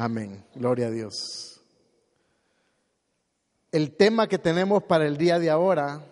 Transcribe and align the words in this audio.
Amén. 0.00 0.42
Gloria 0.54 0.86
a 0.86 0.90
Dios. 0.90 1.60
El 3.70 3.94
tema 3.98 4.28
que 4.28 4.38
tenemos 4.38 4.82
para 4.84 5.06
el 5.06 5.18
día 5.18 5.38
de 5.38 5.50
ahora, 5.50 6.02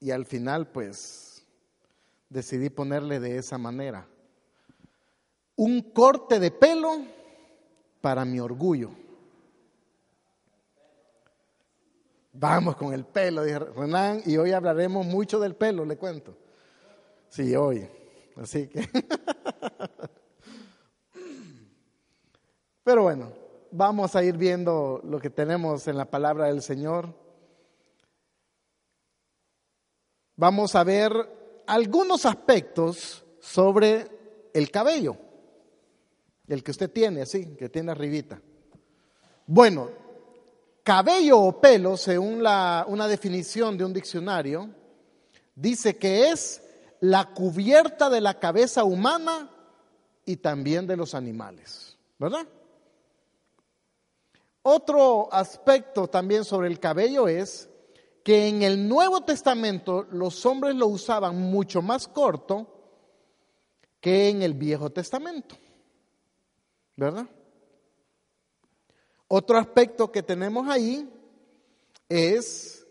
y 0.00 0.10
al 0.10 0.26
final 0.26 0.70
pues 0.70 1.46
decidí 2.28 2.68
ponerle 2.68 3.20
de 3.20 3.38
esa 3.38 3.56
manera, 3.56 4.06
un 5.56 5.80
corte 5.80 6.38
de 6.38 6.50
pelo 6.50 7.06
para 8.02 8.26
mi 8.26 8.38
orgullo. 8.38 8.90
Vamos 12.34 12.76
con 12.76 12.92
el 12.92 13.06
pelo, 13.06 13.44
dije 13.44 13.60
Renan, 13.60 14.22
y 14.26 14.36
hoy 14.36 14.52
hablaremos 14.52 15.06
mucho 15.06 15.40
del 15.40 15.54
pelo, 15.54 15.86
le 15.86 15.96
cuento. 15.96 16.36
Sí, 17.30 17.56
hoy. 17.56 17.88
Así 18.36 18.68
que... 18.68 18.86
Pero 22.90 23.04
bueno, 23.04 23.32
vamos 23.70 24.16
a 24.16 24.24
ir 24.24 24.36
viendo 24.36 25.00
lo 25.04 25.20
que 25.20 25.30
tenemos 25.30 25.86
en 25.86 25.96
la 25.96 26.06
palabra 26.06 26.46
del 26.46 26.60
Señor. 26.60 27.14
Vamos 30.34 30.74
a 30.74 30.82
ver 30.82 31.12
algunos 31.68 32.26
aspectos 32.26 33.24
sobre 33.38 34.08
el 34.52 34.72
cabello, 34.72 35.16
el 36.48 36.64
que 36.64 36.72
usted 36.72 36.90
tiene 36.90 37.22
así, 37.22 37.54
que 37.54 37.68
tiene 37.68 37.92
arribita. 37.92 38.42
Bueno, 39.46 39.88
cabello 40.82 41.38
o 41.38 41.60
pelo, 41.60 41.96
según 41.96 42.42
la, 42.42 42.84
una 42.88 43.06
definición 43.06 43.78
de 43.78 43.84
un 43.84 43.92
diccionario, 43.92 44.68
dice 45.54 45.96
que 45.96 46.30
es 46.30 46.60
la 46.98 47.26
cubierta 47.34 48.10
de 48.10 48.20
la 48.20 48.40
cabeza 48.40 48.82
humana 48.82 49.48
y 50.26 50.38
también 50.38 50.88
de 50.88 50.96
los 50.96 51.14
animales, 51.14 51.96
¿verdad? 52.18 52.48
Otro 54.62 55.32
aspecto 55.32 56.08
también 56.08 56.44
sobre 56.44 56.68
el 56.68 56.78
cabello 56.78 57.28
es 57.28 57.70
que 58.22 58.48
en 58.48 58.62
el 58.62 58.88
Nuevo 58.88 59.22
Testamento 59.22 60.06
los 60.10 60.44
hombres 60.44 60.74
lo 60.74 60.86
usaban 60.86 61.38
mucho 61.38 61.80
más 61.80 62.06
corto 62.06 62.66
que 64.00 64.28
en 64.28 64.42
el 64.42 64.54
Viejo 64.54 64.90
Testamento. 64.90 65.56
¿Verdad? 66.96 67.26
Otro 69.28 69.58
aspecto 69.58 70.12
que 70.12 70.22
tenemos 70.22 70.68
ahí 70.68 71.08
es 72.08 72.86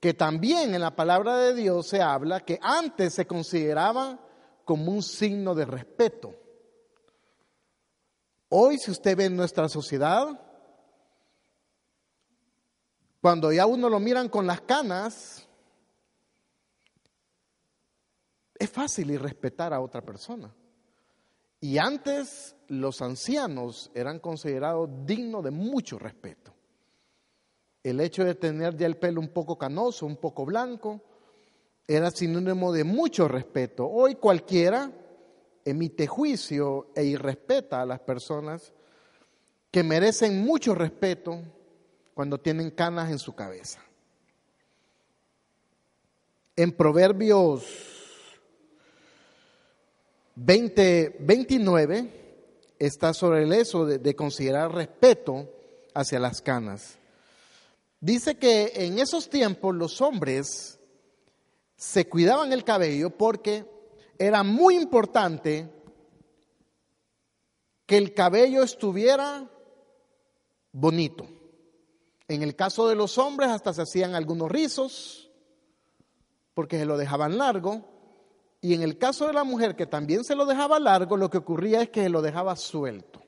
que 0.00 0.14
también 0.14 0.74
en 0.74 0.80
la 0.80 0.96
palabra 0.96 1.36
de 1.38 1.54
Dios 1.54 1.86
se 1.86 2.00
habla 2.00 2.44
que 2.44 2.58
antes 2.62 3.14
se 3.14 3.26
consideraba 3.26 4.18
como 4.64 4.90
un 4.90 5.02
signo 5.02 5.54
de 5.54 5.64
respeto. 5.64 6.34
Hoy, 8.48 8.78
si 8.78 8.90
usted 8.90 9.16
ve 9.16 9.26
en 9.26 9.36
nuestra 9.36 9.68
sociedad, 9.68 10.40
cuando 13.26 13.50
ya 13.50 13.66
uno 13.66 13.90
lo 13.90 13.98
miran 13.98 14.28
con 14.28 14.46
las 14.46 14.60
canas, 14.60 15.48
es 18.56 18.70
fácil 18.70 19.10
irrespetar 19.10 19.74
a 19.74 19.80
otra 19.80 20.00
persona. 20.00 20.54
Y 21.58 21.76
antes 21.78 22.54
los 22.68 23.02
ancianos 23.02 23.90
eran 23.96 24.20
considerados 24.20 24.88
dignos 25.04 25.42
de 25.42 25.50
mucho 25.50 25.98
respeto. 25.98 26.54
El 27.82 28.00
hecho 28.00 28.24
de 28.24 28.36
tener 28.36 28.76
ya 28.76 28.86
el 28.86 28.96
pelo 28.96 29.20
un 29.20 29.30
poco 29.30 29.58
canoso, 29.58 30.06
un 30.06 30.18
poco 30.18 30.46
blanco, 30.46 31.02
era 31.84 32.12
sinónimo 32.12 32.70
de 32.70 32.84
mucho 32.84 33.26
respeto. 33.26 33.88
Hoy 33.88 34.14
cualquiera 34.14 34.88
emite 35.64 36.06
juicio 36.06 36.92
e 36.94 37.02
irrespeta 37.02 37.82
a 37.82 37.86
las 37.86 37.98
personas 37.98 38.72
que 39.72 39.82
merecen 39.82 40.44
mucho 40.44 40.76
respeto 40.76 41.42
cuando 42.16 42.38
tienen 42.38 42.70
canas 42.70 43.10
en 43.10 43.18
su 43.18 43.34
cabeza. 43.34 43.78
En 46.56 46.72
Proverbios 46.72 47.66
20, 50.36 51.16
29 51.20 52.72
está 52.78 53.12
sobre 53.12 53.42
el 53.42 53.52
eso 53.52 53.84
de, 53.84 53.98
de 53.98 54.16
considerar 54.16 54.72
respeto 54.72 55.46
hacia 55.92 56.18
las 56.18 56.40
canas. 56.40 56.96
Dice 58.00 58.38
que 58.38 58.72
en 58.76 58.98
esos 58.98 59.28
tiempos 59.28 59.74
los 59.74 60.00
hombres 60.00 60.78
se 61.76 62.08
cuidaban 62.08 62.50
el 62.50 62.64
cabello 62.64 63.10
porque 63.10 63.66
era 64.18 64.42
muy 64.42 64.76
importante 64.76 65.68
que 67.84 67.98
el 67.98 68.14
cabello 68.14 68.62
estuviera 68.62 69.50
bonito. 70.72 71.28
En 72.28 72.42
el 72.42 72.56
caso 72.56 72.88
de 72.88 72.96
los 72.96 73.18
hombres 73.18 73.50
hasta 73.50 73.72
se 73.72 73.82
hacían 73.82 74.14
algunos 74.14 74.50
rizos 74.50 75.30
porque 76.54 76.78
se 76.78 76.86
lo 76.86 76.96
dejaban 76.96 77.38
largo. 77.38 77.84
Y 78.60 78.74
en 78.74 78.82
el 78.82 78.98
caso 78.98 79.26
de 79.26 79.32
la 79.32 79.44
mujer 79.44 79.76
que 79.76 79.86
también 79.86 80.24
se 80.24 80.34
lo 80.34 80.46
dejaba 80.46 80.80
largo, 80.80 81.16
lo 81.16 81.30
que 81.30 81.38
ocurría 81.38 81.82
es 81.82 81.90
que 81.90 82.02
se 82.02 82.08
lo 82.08 82.22
dejaba 82.22 82.56
suelto. 82.56 83.22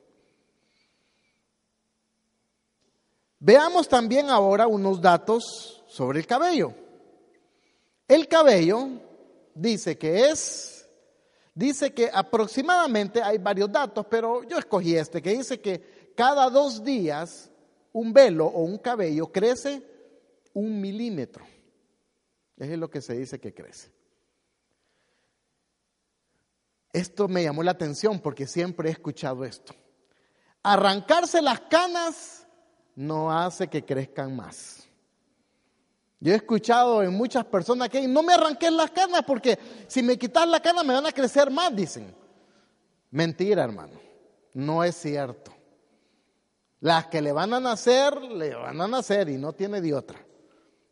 Veamos 3.39 3.87
también 3.87 4.29
ahora 4.29 4.67
unos 4.67 4.99
datos 4.99 5.83
sobre 5.87 6.19
el 6.19 6.27
cabello. 6.27 6.73
El 8.05 8.27
cabello 8.27 8.89
dice 9.53 9.97
que 9.97 10.29
es, 10.29 10.89
dice 11.53 11.93
que 11.93 12.09
aproximadamente 12.11 13.21
hay 13.21 13.37
varios 13.37 13.71
datos, 13.71 14.05
pero 14.09 14.43
yo 14.43 14.57
escogí 14.57 14.95
este, 14.95 15.21
que 15.21 15.37
dice 15.37 15.61
que 15.61 16.13
cada 16.17 16.49
dos 16.49 16.83
días 16.83 17.48
un 17.93 18.13
velo 18.13 18.45
o 18.45 18.63
un 18.63 18.77
cabello 18.77 19.31
crece 19.31 19.83
un 20.53 20.79
milímetro. 20.79 21.45
Es 22.57 22.77
lo 22.77 22.89
que 22.89 23.01
se 23.01 23.13
dice 23.13 23.39
que 23.39 23.53
crece. 23.53 23.91
Esto 26.91 27.27
me 27.27 27.43
llamó 27.43 27.63
la 27.63 27.71
atención 27.71 28.19
porque 28.19 28.47
siempre 28.47 28.89
he 28.89 28.91
escuchado 28.91 29.45
esto. 29.45 29.73
Arrancarse 30.63 31.41
las 31.41 31.61
canas 31.61 32.47
no 32.95 33.31
hace 33.31 33.67
que 33.67 33.85
crezcan 33.85 34.35
más. 34.35 34.87
Yo 36.19 36.33
he 36.33 36.35
escuchado 36.35 37.01
en 37.01 37.13
muchas 37.13 37.45
personas 37.45 37.87
que 37.87 38.05
no 38.05 38.21
me 38.21 38.33
arranqué 38.33 38.69
las 38.69 38.91
canas 38.91 39.21
porque 39.25 39.57
si 39.87 40.03
me 40.03 40.17
quitas 40.17 40.47
la 40.47 40.59
cana 40.59 40.83
me 40.83 40.93
van 40.93 41.05
a 41.05 41.13
crecer 41.13 41.49
más, 41.49 41.73
dicen. 41.73 42.13
Mentira, 43.11 43.63
hermano. 43.63 43.93
No 44.53 44.83
es 44.83 44.95
cierto. 44.95 45.53
Las 46.81 47.07
que 47.07 47.21
le 47.21 47.31
van 47.31 47.53
a 47.53 47.59
nacer, 47.59 48.21
le 48.21 48.55
van 48.55 48.79
a 48.79 48.87
nacer 48.87 49.29
y 49.29 49.37
no 49.37 49.53
tiene 49.53 49.81
de 49.81 49.93
otra. 49.93 50.25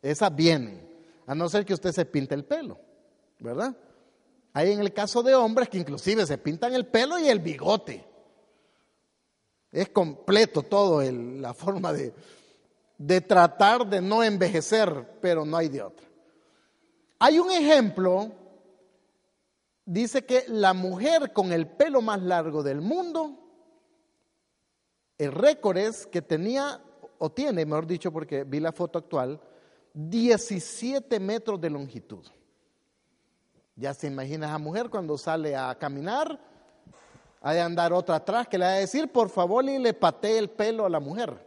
Esas 0.02 0.34
vienen, 0.34 0.86
a 1.26 1.34
no 1.34 1.48
ser 1.48 1.64
que 1.64 1.74
usted 1.74 1.92
se 1.92 2.04
pinte 2.04 2.34
el 2.34 2.44
pelo, 2.44 2.78
¿verdad? 3.38 3.74
Hay 4.52 4.72
en 4.72 4.80
el 4.80 4.92
caso 4.92 5.22
de 5.22 5.34
hombres 5.34 5.68
que 5.68 5.78
inclusive 5.78 6.26
se 6.26 6.38
pintan 6.38 6.74
el 6.74 6.86
pelo 6.86 7.18
y 7.18 7.28
el 7.28 7.40
bigote. 7.40 8.04
Es 9.70 9.88
completo 9.90 10.62
todo 10.62 11.02
la 11.02 11.54
forma 11.54 11.92
de, 11.92 12.14
de 12.98 13.20
tratar 13.20 13.86
de 13.86 14.00
no 14.00 14.22
envejecer, 14.22 15.18
pero 15.20 15.44
no 15.44 15.56
hay 15.56 15.68
de 15.68 15.82
otra. 15.82 16.06
Hay 17.18 17.38
un 17.38 17.50
ejemplo, 17.50 18.32
dice 19.84 20.24
que 20.24 20.44
la 20.48 20.74
mujer 20.74 21.32
con 21.32 21.52
el 21.52 21.66
pelo 21.66 22.00
más 22.00 22.22
largo 22.22 22.62
del 22.62 22.80
mundo 22.80 23.47
el 25.18 25.32
récord 25.32 25.76
es 25.76 26.06
que 26.06 26.22
tenía, 26.22 26.80
o 27.18 27.30
tiene, 27.30 27.66
mejor 27.66 27.86
dicho, 27.86 28.12
porque 28.12 28.44
vi 28.44 28.60
la 28.60 28.72
foto 28.72 29.00
actual, 29.00 29.40
17 29.92 31.18
metros 31.18 31.60
de 31.60 31.70
longitud. 31.70 32.24
Ya 33.74 33.92
se 33.94 34.06
imagina 34.06 34.46
esa 34.46 34.58
mujer 34.58 34.88
cuando 34.88 35.18
sale 35.18 35.56
a 35.56 35.74
caminar, 35.76 36.40
hay 37.40 37.56
de 37.56 37.62
andar 37.62 37.92
otra 37.92 38.16
atrás 38.16 38.48
que 38.48 38.58
le 38.58 38.64
va 38.64 38.72
a 38.72 38.76
decir, 38.76 39.10
por 39.10 39.28
favor, 39.28 39.64
y 39.64 39.78
le 39.78 39.94
patee 39.94 40.38
el 40.38 40.50
pelo 40.50 40.86
a 40.86 40.90
la 40.90 41.00
mujer. 41.00 41.46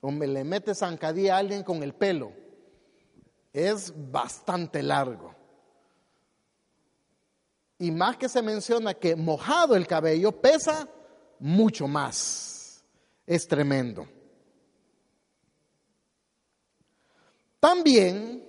O 0.00 0.10
me 0.10 0.26
le 0.26 0.44
mete 0.44 0.74
zancadilla 0.74 1.36
a 1.36 1.38
alguien 1.38 1.62
con 1.62 1.82
el 1.82 1.94
pelo. 1.94 2.32
Es 3.52 3.92
bastante 4.10 4.82
largo. 4.82 5.34
Y 7.78 7.90
más 7.90 8.16
que 8.16 8.28
se 8.28 8.42
menciona 8.42 8.94
que 8.94 9.16
mojado 9.16 9.74
el 9.76 9.86
cabello 9.86 10.32
pesa 10.32 10.88
mucho 11.38 11.86
más. 11.88 12.84
Es 13.26 13.46
tremendo. 13.48 14.06
También 17.58 18.46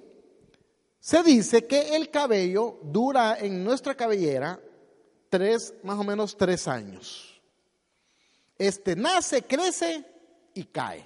se 1.00 1.24
dice 1.24 1.66
que 1.66 1.96
el 1.96 2.12
cabello 2.12 2.80
dura 2.84 3.38
en 3.40 3.64
nuestra 3.64 3.96
cabellera 3.96 4.60
tres, 5.30 5.74
más 5.84 5.98
o 5.98 6.04
menos 6.04 6.36
tres 6.38 6.68
años. 6.68 7.42
Este 8.58 8.96
nace, 8.96 9.42
crece 9.44 10.06
y 10.54 10.66
cae. 10.66 11.06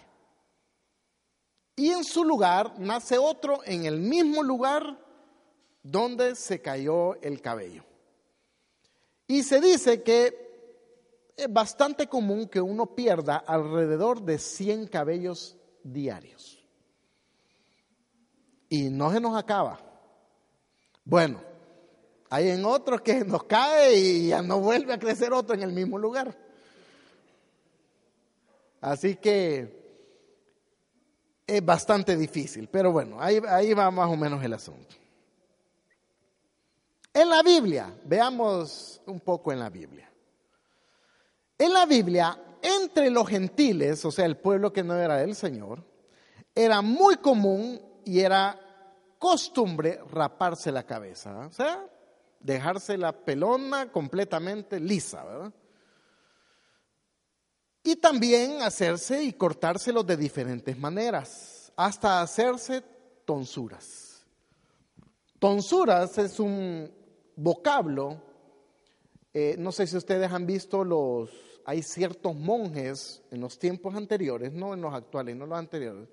Y 1.75 1.89
en 1.92 2.04
su 2.04 2.24
lugar 2.24 2.80
nace 2.80 3.18
otro 3.18 3.62
en 3.63 3.86
el 3.86 4.00
mismo 4.00 4.44
lugar 4.44 5.00
donde 5.84 6.36
se 6.36 6.62
cayó 6.62 7.16
el 7.22 7.42
cabello. 7.42 7.84
Y 9.27 9.44
se 9.44 9.62
dice 9.62 10.04
que 10.04 10.50
es 11.41 11.51
bastante 11.51 12.05
común 12.05 12.47
que 12.47 12.61
uno 12.61 12.95
pierda 12.95 13.38
alrededor 13.38 14.21
de 14.21 14.38
100 14.38 14.88
cabellos 14.88 15.57
diarios. 15.83 16.63
Y 18.69 18.89
no 18.89 19.11
se 19.11 19.19
nos 19.19 19.35
acaba. 19.35 19.79
Bueno, 21.03 21.41
hay 22.29 22.49
en 22.49 22.63
otros 22.63 23.01
que 23.01 23.25
nos 23.25 23.45
cae 23.45 23.95
y 23.95 24.27
ya 24.27 24.43
no 24.43 24.59
vuelve 24.59 24.93
a 24.93 24.99
crecer 24.99 25.33
otro 25.33 25.55
en 25.55 25.63
el 25.63 25.71
mismo 25.71 25.97
lugar. 25.97 26.38
Así 28.79 29.15
que 29.15 29.81
es 31.47 31.65
bastante 31.65 32.15
difícil, 32.15 32.69
pero 32.69 32.91
bueno, 32.91 33.19
ahí, 33.19 33.41
ahí 33.49 33.73
va 33.73 33.89
más 33.89 34.11
o 34.11 34.15
menos 34.15 34.43
el 34.43 34.53
asunto. 34.53 34.95
En 37.11 37.29
la 37.29 37.41
Biblia, 37.41 37.93
veamos 38.05 39.01
un 39.07 39.19
poco 39.19 39.51
en 39.51 39.59
la 39.59 39.69
Biblia. 39.71 40.11
En 41.62 41.74
la 41.74 41.86
Biblia, 41.86 42.36
entre 42.60 43.12
los 43.12 43.30
gentiles, 43.30 44.04
o 44.04 44.10
sea, 44.10 44.25
el 44.25 44.36
pueblo 44.36 44.74
que 44.74 44.81
no 44.81 44.96
era 44.96 45.18
del 45.18 45.36
Señor, 45.36 45.86
era 46.56 46.81
muy 46.81 47.18
común 47.18 47.80
y 48.04 48.22
era 48.22 48.60
costumbre 49.19 50.00
raparse 50.10 50.72
la 50.72 50.88
cabeza, 50.88 51.38
o 51.46 51.52
sea, 51.52 51.88
dejarse 52.40 52.98
la 52.98 53.12
pelona 53.12 53.92
completamente 53.92 54.80
lisa, 54.80 55.24
¿verdad? 55.24 55.54
Y 57.84 57.96
también 57.98 58.63
hacerse 58.63 59.24
y 59.24 59.34
cortárselo 59.34 60.02
de 60.02 60.18
diferentes 60.18 60.75
maneras, 60.80 61.72
hasta 61.75 62.24
hacerse 62.24 62.81
tonsuras. 63.24 64.25
Tonsuras 65.38 66.18
es 66.18 66.40
un 66.40 66.92
vocablo, 67.36 68.19
eh, 69.31 69.56
no 69.60 69.72
sé 69.72 69.86
si 69.86 69.96
ustedes 69.96 70.31
han 70.31 70.48
visto 70.48 70.84
los, 70.84 71.50
hay 71.66 71.84
ciertos 71.84 72.36
monjes 72.36 73.22
en 73.31 73.42
los 73.42 73.58
tiempos 73.60 73.96
anteriores, 73.96 74.52
no 74.54 74.74
en 74.74 74.81
los 74.81 74.94
actuales, 74.94 75.36
no 75.36 75.46
los 75.46 75.58
anteriores, 75.58 76.08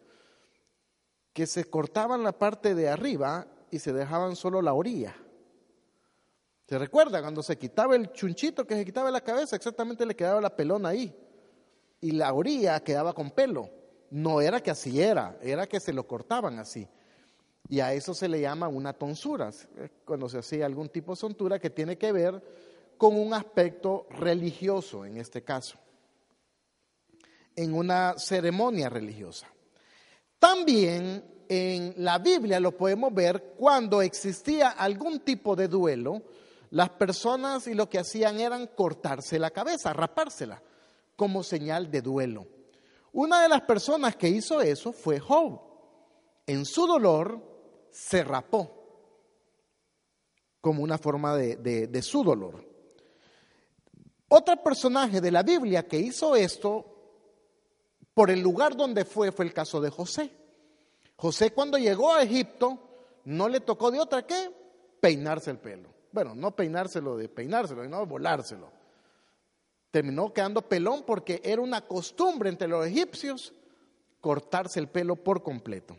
que 1.33 1.47
se 1.47 1.65
cortaban 1.65 2.23
la 2.23 2.33
parte 2.33 2.75
de 2.75 2.89
arriba 2.89 3.47
y 3.71 3.79
se 3.79 3.93
dejaban 3.93 4.37
solo 4.37 4.62
la 4.62 4.75
orilla. 4.75 5.15
¿Se 6.67 6.79
recuerda? 6.79 7.23
Cuando 7.23 7.43
se 7.43 7.56
quitaba 7.56 7.97
el 7.97 8.12
chunchito 8.12 8.67
que 8.67 8.75
se 8.75 8.85
quitaba 8.85 9.11
la 9.11 9.23
cabeza, 9.23 9.56
exactamente 9.56 10.05
le 10.05 10.15
quedaba 10.15 10.41
la 10.41 10.55
pelona 10.55 10.91
ahí 10.91 11.15
y 12.00 12.12
la 12.12 12.33
orilla 12.33 12.81
quedaba 12.81 13.12
con 13.12 13.31
pelo. 13.31 13.71
No 14.11 14.41
era 14.41 14.62
que 14.62 14.71
así 14.71 15.00
era, 15.00 15.39
era 15.43 15.67
que 15.67 15.81
se 15.81 15.93
lo 15.93 16.06
cortaban 16.06 16.59
así. 16.59 16.89
Y 17.69 17.81
a 17.81 17.93
eso 17.93 18.15
se 18.15 18.29
le 18.29 18.41
llama 18.41 18.69
una 18.69 18.95
tonsura, 18.95 19.50
cuando 20.05 20.29
se 20.29 20.39
hacía 20.39 20.65
algún 20.65 20.89
tipo 20.89 21.15
de 21.15 21.21
tontura 21.21 21.59
que 21.59 21.69
tiene 21.69 21.99
que 21.99 22.12
ver 22.12 22.43
con 22.99 23.17
un 23.17 23.33
aspecto 23.33 24.06
religioso 24.11 25.06
en 25.06 25.17
este 25.17 25.43
caso, 25.45 25.79
en 27.55 27.73
una 27.73 28.19
ceremonia 28.19 28.91
religiosa. 28.91 29.47
También 30.39 31.25
en 31.49 31.95
la 31.97 32.19
Biblia 32.19 32.61
lo 32.61 32.77
podemos 32.77 33.15
ver 33.15 33.55
cuando 33.56 34.03
existía 34.03 34.71
algún 34.71 35.21
tipo 35.21 35.56
de 35.56 35.69
duelo, 35.69 36.23
las 36.71 36.91
personas 36.91 37.67
y 37.69 37.75
lo 37.75 37.89
que 37.89 38.00
hacían 38.00 38.41
eran 38.41 38.67
cortarse 38.67 39.39
la 39.39 39.50
cabeza, 39.50 39.93
rapársela 39.93 40.61
como 41.17 41.43
señal 41.43 41.91
de 41.91 42.03
duelo. 42.03 42.47
Una 43.12 43.43
de 43.43 43.49
las 43.49 43.62
personas 43.62 44.17
que 44.17 44.29
hizo 44.29 44.61
eso 44.61 44.93
fue 44.93 45.19
Job. 45.19 45.61
En 46.47 46.65
su 46.65 46.87
dolor 46.87 47.41
se 47.91 48.23
rapó 48.23 48.75
como 50.61 50.83
una 50.83 50.99
forma 50.99 51.37
de, 51.37 51.56
de 51.56 52.03
su 52.03 52.23
dolor. 52.23 52.68
Otro 54.28 54.62
personaje 54.62 55.20
de 55.20 55.30
la 55.30 55.42
Biblia 55.42 55.86
que 55.86 55.98
hizo 55.98 56.36
esto 56.36 56.84
por 58.14 58.30
el 58.30 58.40
lugar 58.40 58.76
donde 58.76 59.04
fue 59.04 59.32
fue 59.32 59.46
el 59.46 59.52
caso 59.52 59.80
de 59.80 59.90
José. 59.90 60.30
José 61.16 61.50
cuando 61.52 61.78
llegó 61.78 62.12
a 62.12 62.22
Egipto 62.22 62.78
no 63.25 63.48
le 63.48 63.60
tocó 63.60 63.90
de 63.90 64.00
otra 64.00 64.26
que 64.26 64.50
peinarse 65.00 65.50
el 65.50 65.58
pelo. 65.58 65.88
Bueno, 66.12 66.34
no 66.34 66.54
peinárselo 66.54 67.16
de 67.16 67.28
peinárselo, 67.28 67.82
sino 67.82 68.06
volárselo 68.06 68.78
terminó 69.90 70.32
quedando 70.32 70.62
pelón 70.62 71.04
porque 71.06 71.40
era 71.44 71.62
una 71.62 71.80
costumbre 71.82 72.48
entre 72.48 72.69
los 72.69 72.86
egipcios 72.86 73.52
cortarse 74.20 74.80
el 74.80 74.88
pelo 74.88 75.16
por 75.16 75.42
completo. 75.42 75.98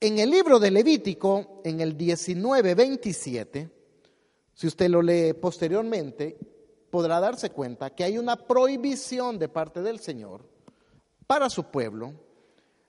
En 0.00 0.18
el 0.18 0.30
libro 0.30 0.60
de 0.60 0.70
Levítico, 0.70 1.60
en 1.64 1.80
el 1.80 1.96
19:27, 1.96 3.70
si 4.58 4.66
usted 4.66 4.88
lo 4.88 5.02
lee 5.02 5.34
posteriormente, 5.34 6.36
podrá 6.90 7.20
darse 7.20 7.50
cuenta 7.50 7.90
que 7.90 8.02
hay 8.02 8.18
una 8.18 8.34
prohibición 8.34 9.38
de 9.38 9.48
parte 9.48 9.82
del 9.82 10.00
Señor 10.00 10.44
para 11.28 11.48
su 11.48 11.70
pueblo 11.70 12.14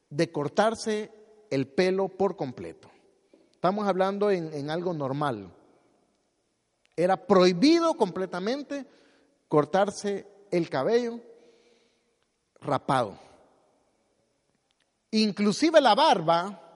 de 0.10 0.31
cortarse 0.31 1.12
el 1.51 1.68
pelo 1.68 2.07
por 2.07 2.36
completo. 2.36 2.89
Estamos 3.51 3.88
hablando 3.88 4.31
en, 4.31 4.71
algo 4.71 4.94
normal. 4.95 5.54
Era 6.95 7.27
prohibido 7.27 7.94
completamente 7.94 8.88
cortarse 9.48 10.25
el 10.50 10.71
cabello 10.71 11.19
rapado. 12.62 13.16
Inclusive 15.12 15.80
la 15.81 15.94
barba, 15.94 16.69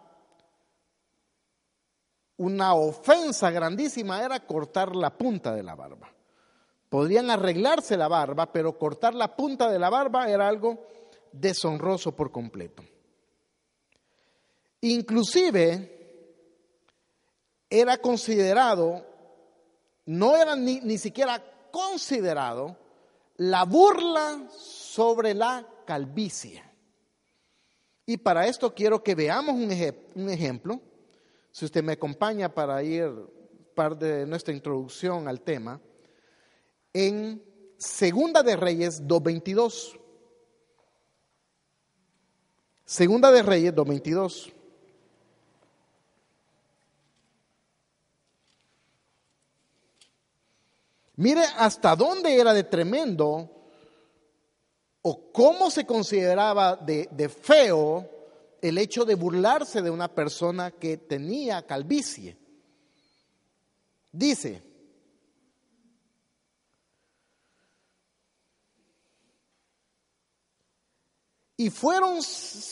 una 2.37 2.73
ofensa 2.73 3.51
grandísima 3.51 4.23
era 4.23 4.39
cortar 4.45 4.95
la 4.95 5.17
punta 5.17 5.53
de 5.53 5.63
la 5.63 5.75
barba. 5.75 6.09
Podrían 6.89 7.29
arreglarse 7.29 7.97
la 7.97 8.07
barba, 8.07 8.51
pero 8.51 8.77
cortar 8.77 9.13
la 9.13 9.35
punta 9.35 9.71
de 9.71 9.79
la 9.79 9.89
barba 9.89 10.29
era 10.29 10.47
algo 10.47 10.85
deshonroso 11.31 12.15
por 12.15 12.31
completo. 12.31 12.83
Inclusive 14.81 15.89
era 17.69 17.97
considerado 17.97 19.13
no 20.05 20.35
era 20.35 20.55
ni, 20.55 20.79
ni 20.81 20.97
siquiera 20.97 21.41
considerado 21.71 22.77
la 23.37 23.63
burla 23.65 24.47
sobre 24.49 25.33
la 25.33 25.65
calvicie. 25.85 26.63
Y 28.05 28.17
para 28.17 28.47
esto 28.47 28.73
quiero 28.73 29.01
que 29.01 29.15
veamos 29.15 29.55
un, 29.55 29.71
un 30.15 30.29
ejemplo. 30.29 30.81
Si 31.53 31.65
usted 31.65 31.83
me 31.83 31.93
acompaña 31.93 32.49
para 32.49 32.81
ir 32.81 33.11
parte 33.75 34.05
de 34.05 34.25
nuestra 34.25 34.55
introducción 34.55 35.27
al 35.27 35.39
tema, 35.41 35.79
en 36.91 37.43
Segunda 37.77 38.41
de 38.41 38.55
Reyes 38.55 39.03
2.22. 39.03 39.99
Segunda 42.85 43.31
de 43.31 43.43
Reyes 43.43 43.75
2.22. 43.75 44.51
Mire 51.17 51.43
hasta 51.57 51.95
dónde 51.95 52.35
era 52.35 52.53
de 52.55 52.63
tremendo 52.63 53.47
o 55.03 55.31
cómo 55.31 55.69
se 55.69 55.85
consideraba 55.85 56.75
de, 56.75 57.29
feo 57.29 58.09
el 58.63 58.77
hecho 58.77 59.03
de 59.03 59.15
burlarse 59.15 59.81
de 59.81 59.89
una 59.89 60.07
persona 60.07 60.71
que 60.71 60.95
tenía 60.95 61.67
calvicie. 61.67 62.37
Dice, 64.09 64.63
y 71.57 71.69
fueron, 71.69 72.19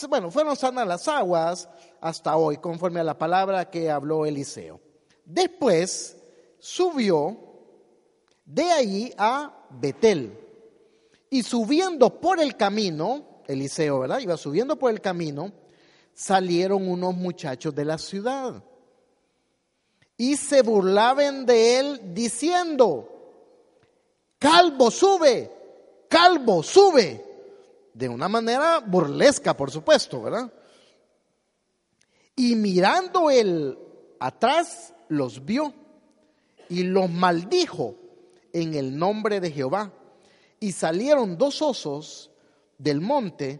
bueno, 0.07 0.31
fueron 0.31 0.55
sanas 0.55 0.87
las 0.87 1.09
aguas 1.09 1.67
hasta 1.99 2.37
hoy, 2.37 2.55
conforme 2.55 3.01
a 3.01 3.03
la 3.03 3.17
palabra 3.17 3.69
que 3.69 3.91
habló 3.91 4.25
Eliseo. 4.25 4.79
Después 5.25 6.15
subió 6.57 7.37
de 8.45 8.63
ahí 8.63 9.13
a 9.17 9.67
Betel. 9.71 10.39
Y 11.29 11.43
subiendo 11.43 12.21
por 12.21 12.39
el 12.39 12.55
camino, 12.55 13.41
Eliseo, 13.45 13.99
¿verdad? 13.99 14.19
Iba 14.19 14.37
subiendo 14.37 14.79
por 14.79 14.91
el 14.91 15.01
camino, 15.01 15.51
salieron 16.13 16.87
unos 16.89 17.15
muchachos 17.15 17.73
de 17.73 17.85
la 17.85 17.97
ciudad. 17.97 18.63
Y 20.17 20.37
se 20.37 20.61
burlaban 20.61 21.45
de 21.45 21.79
él 21.79 22.13
diciendo, 22.13 23.07
calvo, 24.37 24.91
sube, 24.91 25.51
calvo, 26.07 26.61
sube. 26.61 27.25
De 27.93 28.07
una 28.07 28.29
manera 28.29 28.79
burlesca, 28.79 29.55
por 29.55 29.71
supuesto, 29.71 30.21
¿verdad? 30.21 30.51
Y 32.35 32.55
mirando 32.55 33.29
él 33.29 33.77
atrás, 34.19 34.93
los 35.09 35.43
vio 35.43 35.73
y 36.69 36.83
los 36.83 37.09
maldijo 37.09 37.95
en 38.53 38.75
el 38.75 38.97
nombre 38.97 39.39
de 39.41 39.51
Jehová. 39.51 39.91
Y 40.59 40.71
salieron 40.71 41.37
dos 41.37 41.61
osos 41.61 42.31
del 42.77 43.01
monte 43.01 43.59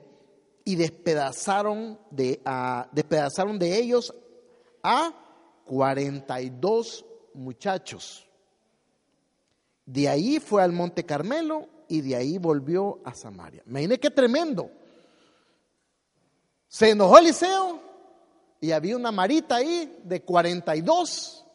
y 0.63 0.75
despedazaron 0.75 1.99
de, 2.09 2.41
despedazaron 2.91 3.57
de 3.57 3.77
ellos 3.77 4.13
a 4.83 5.13
42 5.65 7.05
muchachos. 7.33 8.27
De 9.85 10.07
ahí 10.07 10.39
fue 10.39 10.63
al 10.63 10.71
Monte 10.71 11.05
Carmelo 11.05 11.67
y 11.87 12.01
de 12.01 12.15
ahí 12.15 12.37
volvió 12.37 12.99
a 13.03 13.13
Samaria. 13.13 13.63
Imagínense 13.65 13.99
qué 13.99 14.09
tremendo. 14.09 14.69
Se 16.67 16.91
enojó 16.91 17.17
Eliseo 17.17 17.81
y 18.61 18.71
había 18.71 18.95
una 18.95 19.11
marita 19.11 19.55
ahí 19.57 19.99
de 20.03 20.21
42. 20.21 21.45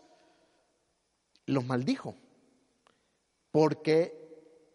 Los 1.47 1.65
maldijo. 1.65 2.15
Porque 3.51 4.27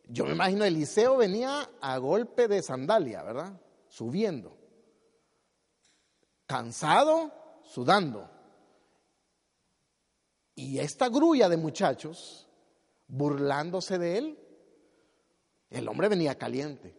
yo 0.08 0.26
me 0.26 0.32
imagino 0.32 0.66
Eliseo 0.66 1.18
venía 1.18 1.70
a 1.80 1.98
golpe 1.98 2.48
de 2.48 2.64
sandalia, 2.64 3.22
¿verdad? 3.22 3.54
Subiendo. 3.92 4.58
Cansado, 6.46 7.30
sudando. 7.62 8.30
Y 10.56 10.80
esta 10.80 11.10
grulla 11.10 11.50
de 11.50 11.58
muchachos, 11.58 12.48
burlándose 13.06 13.98
de 14.00 14.18
él, 14.18 14.40
el 15.70 15.90
hombre 15.90 16.08
venía 16.08 16.38
caliente. 16.38 16.96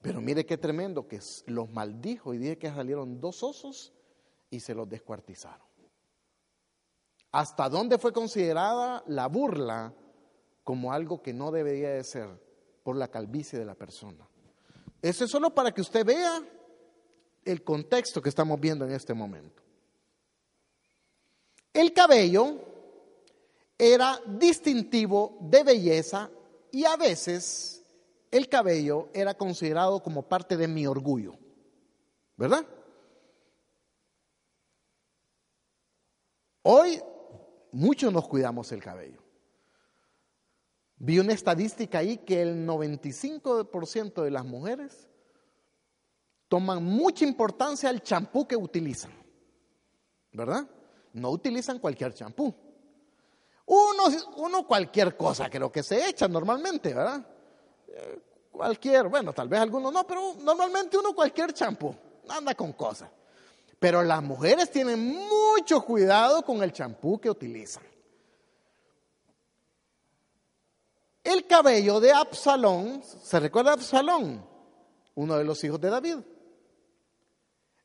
Pero 0.00 0.20
mire 0.20 0.46
qué 0.46 0.56
tremendo 0.56 1.08
que 1.08 1.18
los 1.46 1.68
maldijo 1.68 2.32
y 2.32 2.38
dije 2.38 2.58
que 2.58 2.70
salieron 2.70 3.20
dos 3.20 3.42
osos 3.42 3.92
y 4.48 4.60
se 4.60 4.72
los 4.72 4.88
descuartizaron. 4.88 5.66
¿Hasta 7.32 7.68
dónde 7.68 7.98
fue 7.98 8.12
considerada 8.12 9.02
la 9.08 9.26
burla 9.26 9.92
como 10.62 10.92
algo 10.92 11.22
que 11.22 11.32
no 11.32 11.50
debería 11.50 11.90
de 11.90 12.04
ser 12.04 12.40
por 12.84 12.94
la 12.94 13.08
calvicie 13.08 13.58
de 13.58 13.64
la 13.64 13.74
persona? 13.74 14.28
Eso 15.02 15.24
es 15.24 15.30
solo 15.30 15.54
para 15.54 15.72
que 15.72 15.80
usted 15.80 16.04
vea 16.04 16.42
el 17.44 17.62
contexto 17.62 18.20
que 18.20 18.28
estamos 18.28 18.60
viendo 18.60 18.84
en 18.84 18.92
este 18.92 19.14
momento. 19.14 19.62
El 21.72 21.92
cabello 21.92 22.58
era 23.78 24.20
distintivo 24.26 25.36
de 25.40 25.62
belleza 25.62 26.30
y 26.72 26.84
a 26.84 26.96
veces 26.96 27.82
el 28.30 28.48
cabello 28.48 29.08
era 29.12 29.34
considerado 29.34 30.02
como 30.02 30.22
parte 30.22 30.56
de 30.56 30.68
mi 30.68 30.86
orgullo, 30.86 31.38
¿verdad? 32.36 32.66
Hoy 36.62 37.00
muchos 37.72 38.12
nos 38.12 38.26
cuidamos 38.26 38.72
el 38.72 38.82
cabello. 38.82 39.25
Vi 40.98 41.18
una 41.18 41.34
estadística 41.34 41.98
ahí 41.98 42.18
que 42.18 42.40
el 42.40 42.66
95% 42.66 44.22
de 44.22 44.30
las 44.30 44.44
mujeres 44.44 45.08
toman 46.48 46.82
mucha 46.82 47.24
importancia 47.24 47.90
al 47.90 48.02
champú 48.02 48.46
que 48.46 48.56
utilizan, 48.56 49.12
¿verdad? 50.32 50.66
No 51.12 51.30
utilizan 51.30 51.78
cualquier 51.78 52.14
champú. 52.14 52.54
Uno, 53.66 54.04
uno 54.36 54.66
cualquier 54.66 55.16
cosa 55.16 55.48
lo 55.58 55.70
que 55.70 55.82
se 55.82 56.08
echa 56.08 56.28
normalmente, 56.28 56.94
¿verdad? 56.94 57.26
Eh, 57.88 58.20
cualquier, 58.50 59.08
bueno, 59.08 59.32
tal 59.32 59.48
vez 59.48 59.60
algunos 59.60 59.92
no, 59.92 60.06
pero 60.06 60.34
normalmente 60.40 60.96
uno 60.96 61.14
cualquier 61.14 61.52
champú, 61.52 61.94
anda 62.28 62.54
con 62.54 62.72
cosas. 62.72 63.10
Pero 63.78 64.02
las 64.02 64.22
mujeres 64.22 64.70
tienen 64.70 64.98
mucho 64.98 65.82
cuidado 65.84 66.42
con 66.42 66.62
el 66.62 66.72
champú 66.72 67.20
que 67.20 67.28
utilizan. 67.28 67.82
El 71.26 71.44
cabello 71.48 71.98
de 71.98 72.12
Absalón, 72.12 73.02
¿se 73.02 73.40
recuerda 73.40 73.72
Absalón? 73.72 74.46
Uno 75.16 75.36
de 75.36 75.42
los 75.42 75.64
hijos 75.64 75.80
de 75.80 75.90
David. 75.90 76.18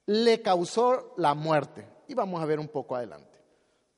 Le 0.06 0.44
causó 0.44 1.16
la 1.18 1.34
muerte. 1.34 1.88
Y 2.08 2.14
vamos 2.14 2.40
a 2.40 2.46
ver 2.46 2.60
un 2.60 2.68
poco 2.68 2.96
adelante. 2.96 3.42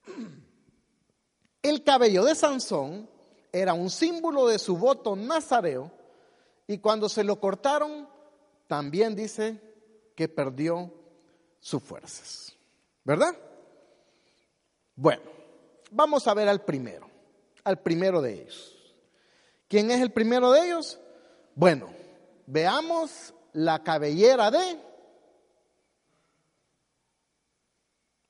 El 1.62 1.84
cabello 1.84 2.24
de 2.24 2.36
Sansón 2.36 3.10
era 3.52 3.74
un 3.74 3.90
símbolo 3.90 4.48
de 4.48 4.58
su 4.60 4.78
voto 4.78 5.14
nazareo 5.14 5.92
y 6.66 6.78
cuando 6.78 7.10
se 7.10 7.26
lo 7.26 7.42
cortaron, 7.42 8.08
también 8.68 9.14
dice 9.14 9.60
que 10.16 10.30
perdió 10.30 10.90
sus 11.60 11.84
fuerzas. 11.84 12.56
¿Verdad? 13.04 13.36
Bueno, 14.96 15.24
vamos 15.92 16.30
a 16.30 16.34
ver 16.34 16.48
al 16.48 16.64
primero, 16.64 17.10
al 17.66 17.82
primero 17.82 18.22
de 18.22 18.42
ellos. 18.42 18.73
¿Quién 19.68 19.92
es 19.92 20.02
el 20.02 20.12
primero 20.12 20.52
de 20.52 20.66
ellos? 20.66 21.00
Bueno, 21.56 21.90
veamos 22.46 23.34
la 23.54 23.84
cabellera 23.84 24.52
de 24.52 24.80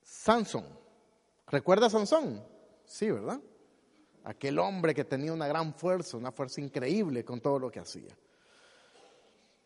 Sansón. 0.02 0.66
¿Recuerda 1.48 1.88
a 1.88 1.90
Sansón? 1.90 2.44
Sí, 2.86 3.12
¿verdad? 3.12 3.40
Aquel 4.24 4.58
hombre 4.60 4.94
que 4.94 5.04
tenía 5.04 5.34
una 5.34 5.48
gran 5.48 5.74
fuerza, 5.74 6.18
una 6.18 6.32
fuerza 6.32 6.62
increíble 6.62 7.25
con 7.25 7.42
todo 7.42 7.60
lo 7.60 7.70
que 7.70 7.80
hacía. 7.80 8.16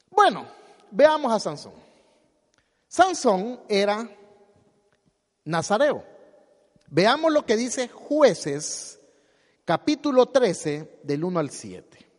Bueno, 0.10 0.48
veamos 0.90 1.32
a 1.32 1.40
Sansón. 1.40 1.74
Sansón 2.88 3.62
era 3.68 4.10
nazareo. 5.44 6.04
Veamos 6.90 7.34
lo 7.34 7.46
que 7.46 7.58
dice 7.58 7.90
jueces, 7.90 8.97
capítulo 9.68 10.28
13, 10.28 11.02
del 11.04 11.26
1 11.26 11.40
al 11.40 11.50
7. 11.50 12.10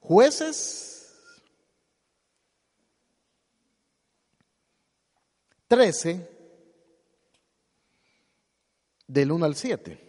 Jueces 0.00 1.14
13, 5.68 6.30
del 9.06 9.32
1 9.32 9.44
al 9.44 9.54
7. 9.54 10.00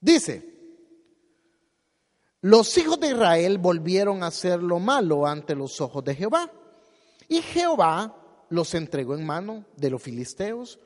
Dice, 0.00 0.54
los 2.40 2.78
hijos 2.78 2.98
de 3.00 3.08
Israel 3.08 3.58
volvieron 3.58 4.22
a 4.22 4.28
hacer 4.28 4.62
lo 4.62 4.78
malo 4.78 5.26
ante 5.26 5.54
los 5.54 5.78
ojos 5.82 6.02
de 6.04 6.14
Jehová, 6.14 6.50
y 7.28 7.42
Jehová 7.42 8.16
los 8.48 8.72
entregó 8.72 9.14
en 9.14 9.26
mano 9.26 9.66
de 9.76 9.90
los 9.90 10.00
filisteos 10.00 10.80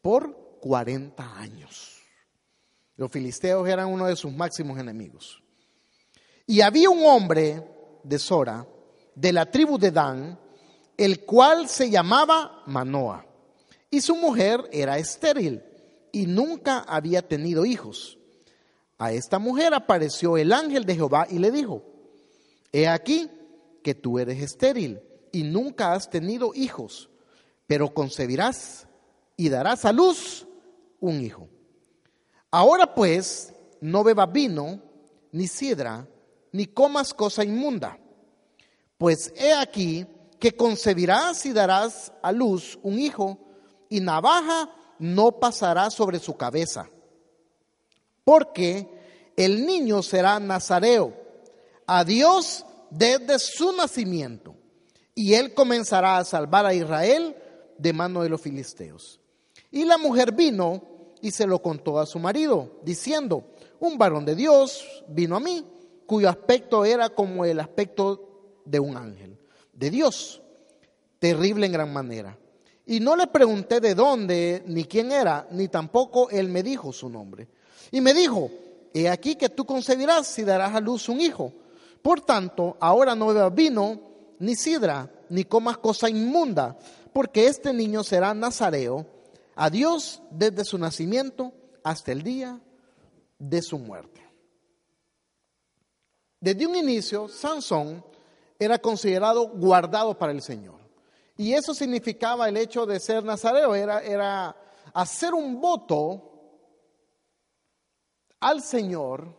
por 0.00 0.39
40 0.60 1.38
años. 1.38 1.96
Los 2.96 3.10
filisteos 3.10 3.66
eran 3.68 3.88
uno 3.88 4.06
de 4.06 4.16
sus 4.16 4.32
máximos 4.32 4.78
enemigos. 4.78 5.42
Y 6.46 6.60
había 6.60 6.90
un 6.90 7.04
hombre 7.04 7.64
de 8.02 8.18
Sora, 8.18 8.66
de 9.14 9.32
la 9.32 9.50
tribu 9.50 9.78
de 9.78 9.90
Dan, 9.90 10.38
el 10.96 11.24
cual 11.24 11.68
se 11.68 11.88
llamaba 11.88 12.62
Manoah 12.66 13.24
y 13.90 14.00
su 14.00 14.14
mujer 14.14 14.68
era 14.70 14.98
estéril 14.98 15.62
y 16.12 16.26
nunca 16.26 16.80
había 16.80 17.26
tenido 17.26 17.64
hijos. 17.64 18.18
A 18.98 19.12
esta 19.12 19.38
mujer 19.38 19.74
apareció 19.74 20.36
el 20.36 20.52
ángel 20.52 20.84
de 20.84 20.94
Jehová 20.94 21.26
y 21.30 21.38
le 21.38 21.50
dijo, 21.50 21.82
he 22.72 22.86
aquí 22.86 23.30
que 23.82 23.94
tú 23.94 24.18
eres 24.18 24.42
estéril 24.42 25.00
y 25.32 25.42
nunca 25.42 25.94
has 25.94 26.10
tenido 26.10 26.52
hijos, 26.54 27.08
pero 27.66 27.94
concebirás 27.94 28.86
y 29.36 29.48
darás 29.48 29.84
a 29.84 29.92
luz 29.92 30.46
un 31.00 31.20
hijo. 31.20 31.48
Ahora 32.50 32.94
pues, 32.94 33.52
no 33.80 34.04
bebas 34.04 34.32
vino, 34.32 34.82
ni 35.32 35.46
sidra, 35.46 36.06
ni 36.52 36.66
comas 36.66 37.14
cosa 37.14 37.44
inmunda, 37.44 37.98
pues 38.98 39.32
he 39.36 39.52
aquí 39.52 40.06
que 40.38 40.56
concebirás 40.56 41.46
y 41.46 41.52
darás 41.52 42.12
a 42.22 42.32
luz 42.32 42.78
un 42.82 42.98
hijo, 42.98 43.38
y 43.88 44.00
navaja 44.00 44.70
no 44.98 45.32
pasará 45.32 45.90
sobre 45.90 46.18
su 46.18 46.36
cabeza, 46.36 46.88
porque 48.24 48.88
el 49.36 49.64
niño 49.66 50.02
será 50.02 50.38
nazareo 50.40 51.14
a 51.86 52.04
Dios 52.04 52.64
desde 52.90 53.38
su 53.38 53.72
nacimiento, 53.72 54.54
y 55.14 55.34
él 55.34 55.54
comenzará 55.54 56.18
a 56.18 56.24
salvar 56.24 56.66
a 56.66 56.74
Israel 56.74 57.36
de 57.78 57.92
mano 57.92 58.22
de 58.22 58.28
los 58.28 58.40
filisteos. 58.40 59.19
Y 59.70 59.84
la 59.84 59.98
mujer 59.98 60.32
vino 60.32 60.82
y 61.22 61.30
se 61.30 61.46
lo 61.46 61.60
contó 61.60 61.98
a 61.98 62.06
su 62.06 62.18
marido, 62.18 62.80
diciendo, 62.82 63.44
un 63.78 63.98
varón 63.98 64.24
de 64.24 64.34
Dios 64.34 65.04
vino 65.08 65.36
a 65.36 65.40
mí, 65.40 65.64
cuyo 66.06 66.28
aspecto 66.28 66.84
era 66.84 67.10
como 67.10 67.44
el 67.44 67.60
aspecto 67.60 68.62
de 68.64 68.80
un 68.80 68.96
ángel, 68.96 69.38
de 69.72 69.90
Dios, 69.90 70.42
terrible 71.18 71.66
en 71.66 71.72
gran 71.72 71.92
manera. 71.92 72.36
Y 72.86 72.98
no 73.00 73.14
le 73.14 73.26
pregunté 73.28 73.80
de 73.80 73.94
dónde, 73.94 74.64
ni 74.66 74.84
quién 74.84 75.12
era, 75.12 75.46
ni 75.52 75.68
tampoco 75.68 76.28
él 76.30 76.48
me 76.48 76.62
dijo 76.62 76.92
su 76.92 77.08
nombre. 77.08 77.48
Y 77.92 78.00
me 78.00 78.12
dijo, 78.12 78.50
he 78.92 79.08
aquí 79.08 79.36
que 79.36 79.48
tú 79.48 79.64
concebirás 79.64 80.36
y 80.38 80.42
darás 80.42 80.74
a 80.74 80.80
luz 80.80 81.08
un 81.08 81.20
hijo. 81.20 81.52
Por 82.02 82.22
tanto, 82.22 82.76
ahora 82.80 83.14
no 83.14 83.28
bebas 83.28 83.54
vino, 83.54 84.00
ni 84.40 84.56
sidra, 84.56 85.08
ni 85.28 85.44
comas 85.44 85.78
cosa 85.78 86.08
inmunda, 86.08 86.76
porque 87.12 87.46
este 87.46 87.72
niño 87.72 88.02
será 88.02 88.34
nazareo 88.34 89.06
a 89.60 89.68
Dios 89.68 90.22
desde 90.30 90.64
su 90.64 90.78
nacimiento 90.78 91.52
hasta 91.84 92.12
el 92.12 92.22
día 92.22 92.58
de 93.38 93.60
su 93.60 93.78
muerte. 93.78 94.26
Desde 96.40 96.66
un 96.66 96.76
inicio, 96.76 97.28
Sansón 97.28 98.02
era 98.58 98.78
considerado 98.78 99.48
guardado 99.48 100.16
para 100.16 100.32
el 100.32 100.40
Señor. 100.40 100.80
Y 101.36 101.52
eso 101.52 101.74
significaba 101.74 102.48
el 102.48 102.56
hecho 102.56 102.86
de 102.86 102.98
ser 103.00 103.22
nazareo, 103.22 103.74
era, 103.74 104.00
era 104.00 104.56
hacer 104.94 105.34
un 105.34 105.60
voto 105.60 106.22
al 108.40 108.62
Señor 108.62 109.36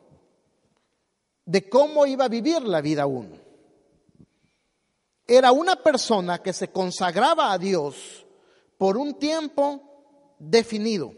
de 1.45 1.67
cómo 1.67 2.05
iba 2.05 2.25
a 2.25 2.29
vivir 2.29 2.61
la 2.61 2.81
vida 2.81 3.07
uno. 3.07 3.37
Era 5.25 5.51
una 5.51 5.77
persona 5.77 6.43
que 6.43 6.53
se 6.53 6.71
consagraba 6.71 7.51
a 7.51 7.57
Dios 7.57 8.23
por 8.77 8.97
un 8.97 9.15
tiempo 9.15 9.87
definido. 10.41 11.13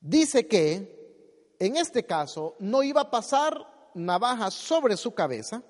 Dice 0.00 0.46
que 0.46 1.56
en 1.58 1.76
este 1.76 2.04
caso 2.04 2.54
no 2.60 2.84
iba 2.84 3.00
a 3.00 3.10
pasar 3.10 3.90
navaja 3.94 4.50
sobre 4.50 4.96
su 4.96 5.12
cabeza, 5.12 5.62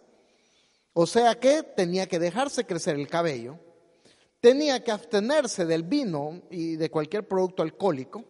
o 0.93 1.07
sea 1.07 1.39
que 1.41 1.63
tenía 1.63 2.07
que 2.07 2.19
dejarse 2.19 2.67
crecer 2.67 2.97
el 2.97 3.09
cabello, 3.09 3.59
tenía 4.41 4.85
que 4.85 4.93
abstenerse 4.93 5.65
del 5.65 5.83
vino 5.83 6.43
y 6.51 6.77
de 6.77 6.91
cualquier 6.91 7.27
producto 7.27 7.63
alcohólico. 7.63 8.23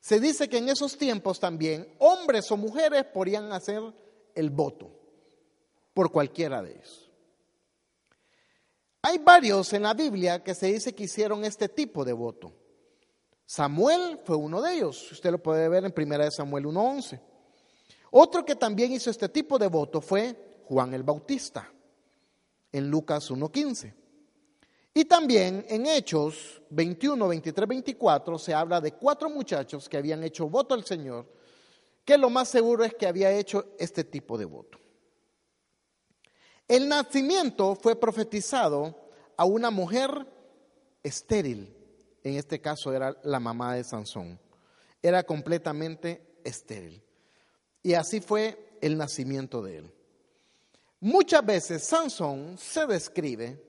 Se 0.00 0.20
dice 0.20 0.48
que 0.48 0.58
en 0.58 0.68
esos 0.68 0.96
tiempos 0.96 1.40
también 1.40 1.92
hombres 1.98 2.50
o 2.52 2.56
mujeres 2.56 3.04
podían 3.12 3.52
hacer 3.52 3.82
el 4.36 4.50
voto 4.50 4.90
por 5.92 6.12
cualquiera 6.12 6.62
de 6.62 6.70
ellos. 6.70 7.07
Hay 9.08 9.16
varios 9.16 9.72
en 9.72 9.84
la 9.84 9.94
Biblia 9.94 10.44
que 10.44 10.54
se 10.54 10.66
dice 10.66 10.94
que 10.94 11.04
hicieron 11.04 11.42
este 11.42 11.70
tipo 11.70 12.04
de 12.04 12.12
voto. 12.12 12.52
Samuel 13.46 14.18
fue 14.22 14.36
uno 14.36 14.60
de 14.60 14.74
ellos, 14.74 15.12
usted 15.12 15.30
lo 15.30 15.42
puede 15.42 15.66
ver 15.70 15.86
en 15.86 15.94
1 15.96 16.30
Samuel 16.30 16.66
1.11. 16.66 17.18
Otro 18.10 18.44
que 18.44 18.54
también 18.54 18.92
hizo 18.92 19.08
este 19.08 19.30
tipo 19.30 19.58
de 19.58 19.68
voto 19.68 20.02
fue 20.02 20.60
Juan 20.66 20.92
el 20.92 21.04
Bautista, 21.04 21.72
en 22.70 22.90
Lucas 22.90 23.30
1.15. 23.30 23.94
Y 24.92 25.06
también 25.06 25.64
en 25.70 25.86
Hechos 25.86 26.60
21, 26.68 27.28
23, 27.28 27.66
24 27.66 28.38
se 28.38 28.52
habla 28.52 28.78
de 28.78 28.92
cuatro 28.92 29.30
muchachos 29.30 29.88
que 29.88 29.96
habían 29.96 30.22
hecho 30.22 30.50
voto 30.50 30.74
al 30.74 30.84
Señor, 30.84 31.32
que 32.04 32.18
lo 32.18 32.28
más 32.28 32.50
seguro 32.50 32.84
es 32.84 32.92
que 32.92 33.06
había 33.06 33.32
hecho 33.32 33.74
este 33.78 34.04
tipo 34.04 34.36
de 34.36 34.44
voto. 34.44 34.78
El 36.68 36.86
nacimiento 36.86 37.74
fue 37.74 37.96
profetizado 37.96 38.94
a 39.38 39.46
una 39.46 39.70
mujer 39.70 40.26
estéril, 41.02 41.74
en 42.22 42.36
este 42.36 42.60
caso 42.60 42.92
era 42.92 43.16
la 43.22 43.40
mamá 43.40 43.74
de 43.74 43.84
Sansón, 43.84 44.38
era 45.02 45.22
completamente 45.22 46.40
estéril. 46.44 47.02
Y 47.82 47.94
así 47.94 48.20
fue 48.20 48.76
el 48.82 48.98
nacimiento 48.98 49.62
de 49.62 49.78
él. 49.78 49.94
Muchas 51.00 51.46
veces 51.46 51.84
Sansón 51.84 52.58
se 52.58 52.86
describe 52.86 53.64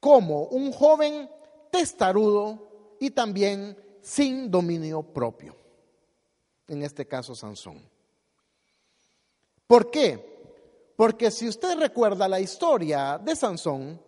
como 0.00 0.44
un 0.44 0.70
joven 0.70 1.30
testarudo 1.70 2.96
y 3.00 3.10
también 3.10 3.78
sin 4.02 4.50
dominio 4.50 5.02
propio. 5.02 5.56
En 6.68 6.82
este 6.82 7.06
caso, 7.06 7.34
Sansón. 7.34 7.80
¿Por 9.66 9.90
qué? 9.90 10.33
Porque 10.96 11.30
si 11.30 11.48
usted 11.48 11.78
recuerda 11.78 12.28
la 12.28 12.40
historia 12.40 13.18
de 13.18 13.34
Sansón, 13.34 14.00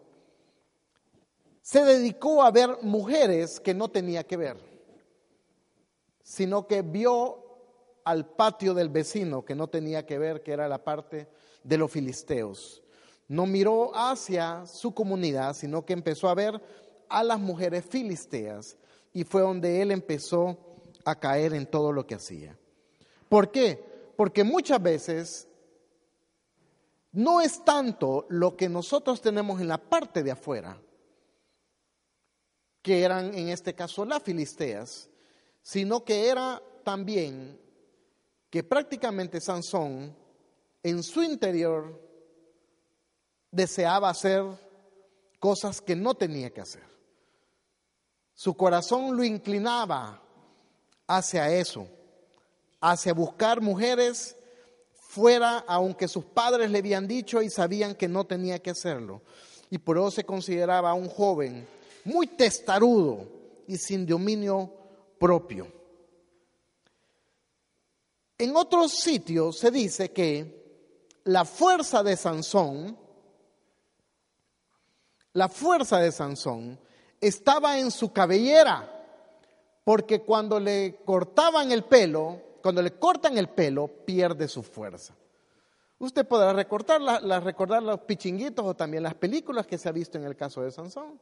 se 1.60 1.84
dedicó 1.84 2.42
a 2.42 2.50
ver 2.50 2.78
mujeres 2.82 3.58
que 3.58 3.74
no 3.74 3.88
tenía 3.88 4.24
que 4.24 4.36
ver, 4.36 4.56
sino 6.22 6.66
que 6.66 6.82
vio 6.82 7.42
al 8.04 8.26
patio 8.26 8.72
del 8.72 8.88
vecino 8.88 9.44
que 9.44 9.56
no 9.56 9.66
tenía 9.66 10.06
que 10.06 10.18
ver, 10.18 10.42
que 10.42 10.52
era 10.52 10.68
la 10.68 10.82
parte 10.82 11.28
de 11.64 11.76
los 11.76 11.90
filisteos 11.90 12.82
no 13.28 13.46
miró 13.46 13.92
hacia 13.94 14.66
su 14.66 14.94
comunidad, 14.94 15.54
sino 15.54 15.84
que 15.84 15.92
empezó 15.92 16.28
a 16.28 16.34
ver 16.34 16.60
a 17.08 17.22
las 17.22 17.38
mujeres 17.38 17.84
filisteas 17.84 18.76
y 19.12 19.24
fue 19.24 19.42
donde 19.42 19.82
él 19.82 19.90
empezó 19.90 20.58
a 21.04 21.18
caer 21.18 21.54
en 21.54 21.66
todo 21.66 21.92
lo 21.92 22.06
que 22.06 22.16
hacía. 22.16 22.56
¿Por 23.28 23.50
qué? 23.50 23.82
Porque 24.16 24.44
muchas 24.44 24.82
veces 24.82 25.48
no 27.16 27.40
es 27.40 27.64
tanto 27.64 28.26
lo 28.28 28.58
que 28.58 28.68
nosotros 28.68 29.22
tenemos 29.22 29.58
en 29.62 29.68
la 29.68 29.78
parte 29.78 30.22
de 30.22 30.32
afuera, 30.32 30.78
que 32.82 33.02
eran 33.02 33.34
en 33.34 33.48
este 33.48 33.74
caso 33.74 34.04
las 34.04 34.22
filisteas, 34.22 35.08
sino 35.62 36.04
que 36.04 36.28
era 36.28 36.62
también 36.84 37.58
que 38.50 38.62
prácticamente 38.62 39.40
Sansón 39.40 40.14
en 40.82 41.02
su 41.02 41.22
interior 41.22 41.98
deseaba 43.50 44.10
hacer 44.10 44.44
cosas 45.40 45.80
que 45.80 45.96
no 45.96 46.14
tenía 46.14 46.50
que 46.50 46.60
hacer. 46.60 46.84
Su 48.34 48.54
corazón 48.54 49.16
lo 49.16 49.24
inclinaba 49.24 50.22
hacia 51.06 51.50
eso, 51.50 51.88
hacia 52.78 53.14
buscar 53.14 53.62
mujeres 53.62 54.36
fuera, 55.16 55.64
aunque 55.66 56.08
sus 56.08 56.24
padres 56.26 56.70
le 56.70 56.78
habían 56.78 57.08
dicho 57.08 57.40
y 57.40 57.48
sabían 57.48 57.94
que 57.94 58.06
no 58.06 58.24
tenía 58.24 58.58
que 58.58 58.70
hacerlo. 58.70 59.22
Y 59.70 59.78
por 59.78 59.96
eso 59.96 60.10
se 60.10 60.24
consideraba 60.24 60.92
un 60.92 61.08
joven 61.08 61.66
muy 62.04 62.26
testarudo 62.26 63.26
y 63.66 63.78
sin 63.78 64.04
dominio 64.06 64.70
propio. 65.18 65.66
En 68.36 68.54
otros 68.54 68.92
sitios 68.92 69.58
se 69.58 69.70
dice 69.70 70.12
que 70.12 70.84
la 71.24 71.46
fuerza 71.46 72.02
de 72.02 72.16
Sansón 72.16 72.98
la 75.36 75.50
fuerza 75.50 75.98
de 75.98 76.12
Sansón 76.12 76.80
estaba 77.20 77.78
en 77.78 77.90
su 77.90 78.10
cabellera, 78.10 78.90
porque 79.84 80.22
cuando 80.22 80.58
le 80.58 81.02
cortaban 81.04 81.70
el 81.72 81.84
pelo, 81.84 82.40
cuando 82.66 82.82
le 82.82 82.94
cortan 82.94 83.38
el 83.38 83.48
pelo, 83.48 83.86
pierde 83.86 84.48
su 84.48 84.60
fuerza. 84.64 85.14
Usted 86.00 86.26
podrá 86.26 86.52
recordar 86.52 87.80
los 87.80 88.00
pichinguitos 88.00 88.66
o 88.66 88.74
también 88.74 89.04
las 89.04 89.14
películas 89.14 89.68
que 89.68 89.78
se 89.78 89.88
ha 89.88 89.92
visto 89.92 90.18
en 90.18 90.24
el 90.24 90.34
caso 90.34 90.62
de 90.62 90.72
Sansón, 90.72 91.20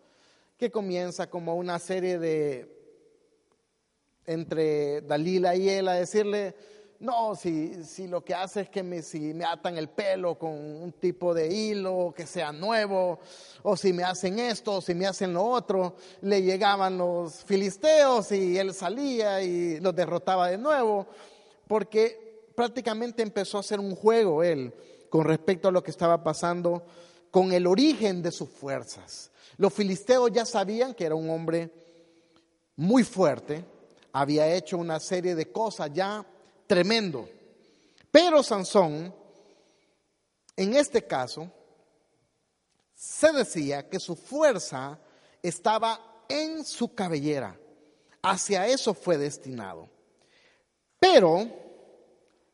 que 0.56 0.70
comienza 0.70 1.28
como 1.28 1.54
una 1.56 1.78
serie 1.78 2.18
de 2.18 2.74
entre 4.24 5.02
Dalila 5.02 5.54
y 5.54 5.68
él 5.68 5.86
a 5.88 5.92
decirle, 5.92 6.56
no, 7.00 7.34
si, 7.34 7.76
lo 8.08 8.24
que 8.24 8.34
hace 8.34 8.62
es 8.62 8.70
que 8.70 9.02
si 9.02 9.34
me 9.34 9.44
atan 9.44 9.76
el 9.76 9.90
pelo 9.90 10.38
con 10.38 10.52
un 10.52 10.92
tipo 10.92 11.34
de 11.34 11.52
hilo 11.52 12.14
que 12.16 12.26
sea 12.26 12.52
nuevo, 12.52 13.18
o 13.62 13.76
si 13.76 13.92
me 13.92 14.04
hacen 14.04 14.38
esto, 14.38 14.76
o 14.76 14.80
si 14.80 14.94
me 14.94 15.06
hacen 15.06 15.34
lo 15.34 15.44
otro, 15.44 15.96
le 16.22 16.40
llegaban 16.40 16.96
los 16.96 17.44
filisteos 17.44 18.32
y 18.32 18.56
él 18.56 18.72
salía 18.72 19.42
y 19.42 19.78
los 19.80 19.94
derrotaba 19.94 20.48
de 20.48 20.56
nuevo, 20.56 21.06
porque 21.66 22.48
prácticamente 22.54 23.22
empezó 23.22 23.56
a 23.56 23.60
hacer 23.60 23.80
un 23.80 23.94
juego 23.94 24.42
él 24.42 24.72
con 25.08 25.24
respecto 25.24 25.68
a 25.68 25.72
lo 25.72 25.82
que 25.82 25.90
estaba 25.90 26.22
pasando 26.22 26.84
con 27.30 27.52
el 27.52 27.66
origen 27.66 28.22
de 28.22 28.30
sus 28.30 28.48
fuerzas. 28.48 29.30
Los 29.56 29.72
filisteos 29.72 30.30
ya 30.32 30.44
sabían 30.44 30.94
que 30.94 31.04
era 31.04 31.14
un 31.14 31.30
hombre 31.30 31.70
muy 32.76 33.04
fuerte, 33.04 33.64
había 34.12 34.52
hecho 34.54 34.78
una 34.78 35.00
serie 35.00 35.34
de 35.34 35.50
cosas 35.50 35.90
ya 35.92 36.24
tremendo. 36.66 37.28
Pero 38.10 38.42
Sansón, 38.42 39.14
en 40.56 40.74
este 40.74 41.04
caso, 41.04 41.50
se 42.94 43.32
decía 43.32 43.88
que 43.88 43.98
su 43.98 44.16
fuerza 44.16 44.98
estaba 45.42 46.24
en 46.28 46.64
su 46.64 46.94
cabellera. 46.94 47.58
Hacia 48.22 48.66
eso 48.66 48.94
fue 48.94 49.18
destinado. 49.18 49.88
Pero 51.04 51.46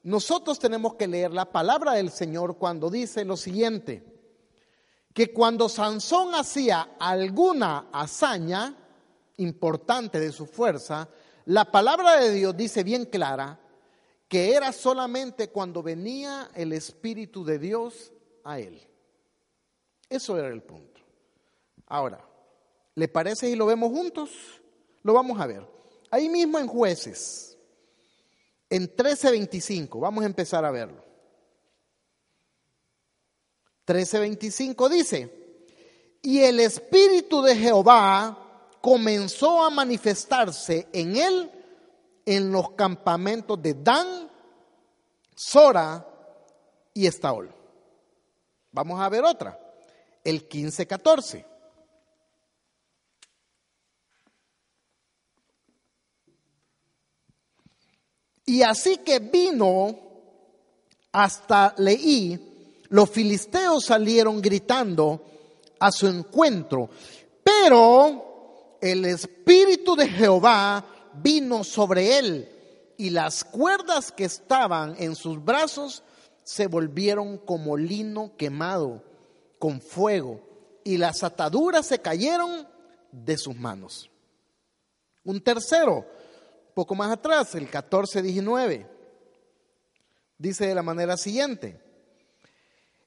nosotros 0.03 0.59
tenemos 0.59 0.97
que 0.97 1.07
leer 1.07 1.31
la 1.31 1.53
palabra 1.53 1.93
del 1.93 2.11
Señor 2.11 2.57
cuando 2.59 2.91
dice 2.91 3.25
lo 3.25 3.37
siguiente, 3.37 4.03
que 5.15 5.33
cuando 5.33 5.69
Sansón 5.69 6.35
hacía 6.35 6.97
alguna 6.99 7.91
hazaña 7.93 8.75
importante 9.37 10.19
de 10.19 10.33
su 10.33 10.47
fuerza, 10.47 11.09
la 11.45 11.71
palabra 11.71 12.17
de 12.17 12.33
Dios 12.33 12.57
dice 12.57 12.83
bien 12.83 13.05
clara 13.05 13.61
que 14.27 14.53
era 14.53 14.73
solamente 14.73 15.51
cuando 15.51 15.81
venía 15.81 16.51
el 16.57 16.73
Espíritu 16.73 17.45
de 17.45 17.61
Dios 17.61 18.13
a 18.43 18.59
él. 18.59 18.85
Eso 20.09 20.37
era 20.37 20.49
el 20.49 20.65
punto. 20.65 21.01
Ahora, 21.87 22.29
¿le 22.97 23.07
parece 23.07 23.47
si 23.47 23.55
lo 23.55 23.67
vemos 23.67 23.93
juntos? 23.93 24.31
Lo 25.05 25.15
vamos 25.15 25.39
a 25.39 25.47
ver. 25.47 25.65
Ahí 26.11 26.29
mismo 26.29 26.59
en 26.59 26.67
jueces, 26.67 27.50
en 28.71 28.95
13.25, 28.95 30.01
vamos 30.01 30.23
a 30.23 30.27
empezar 30.27 30.65
a 30.65 30.71
verlo. 30.71 31.05
13.25 33.87 34.89
dice, 34.89 35.41
y 36.23 36.41
el 36.41 36.61
Espíritu 36.61 37.43
de 37.43 37.57
Jehová 37.57 38.69
comenzó 38.81 39.65
a 39.65 39.71
manifestarse 39.71 40.89
en 40.93 41.17
él 41.17 41.51
en 42.25 42.53
los 42.53 42.71
campamentos 42.71 43.61
de 43.61 43.75
Dan, 43.75 44.31
Sora 45.35 46.07
y 46.95 47.07
Estaol. 47.07 47.53
Vamos 48.71 49.01
a 49.01 49.09
ver 49.09 49.25
otra, 49.25 49.59
el 50.23 50.49
15-14. 50.49 51.50
Y 58.51 58.65
así 58.65 58.97
que 58.97 59.21
vino 59.21 59.97
hasta 61.13 61.73
Leí, 61.79 62.83
los 62.89 63.09
filisteos 63.09 63.85
salieron 63.85 64.43
gritando 64.43 65.23
a 65.79 65.93
su 65.93 66.09
encuentro, 66.09 66.91
pero 67.45 68.77
el 68.81 69.05
Espíritu 69.05 69.95
de 69.95 70.09
Jehová 70.09 70.85
vino 71.23 71.63
sobre 71.63 72.19
él 72.19 72.49
y 72.97 73.11
las 73.11 73.45
cuerdas 73.45 74.11
que 74.11 74.25
estaban 74.25 74.97
en 74.99 75.15
sus 75.15 75.45
brazos 75.45 76.03
se 76.43 76.67
volvieron 76.67 77.39
como 77.39 77.77
lino 77.77 78.33
quemado 78.37 79.05
con 79.61 79.81
fuego 79.81 80.41
y 80.83 80.97
las 80.97 81.23
ataduras 81.23 81.87
se 81.87 82.01
cayeron 82.01 82.67
de 83.13 83.39
sus 83.39 83.55
manos. 83.55 84.11
Un 85.23 85.41
tercero, 85.41 86.05
poco 86.81 86.95
más 86.95 87.13
atrás, 87.13 87.55
el 87.57 87.71
14-19, 87.71 88.87
dice 90.39 90.67
de 90.67 90.75
la 90.75 90.83
manera 90.83 91.19
siguiente, 91.19 91.79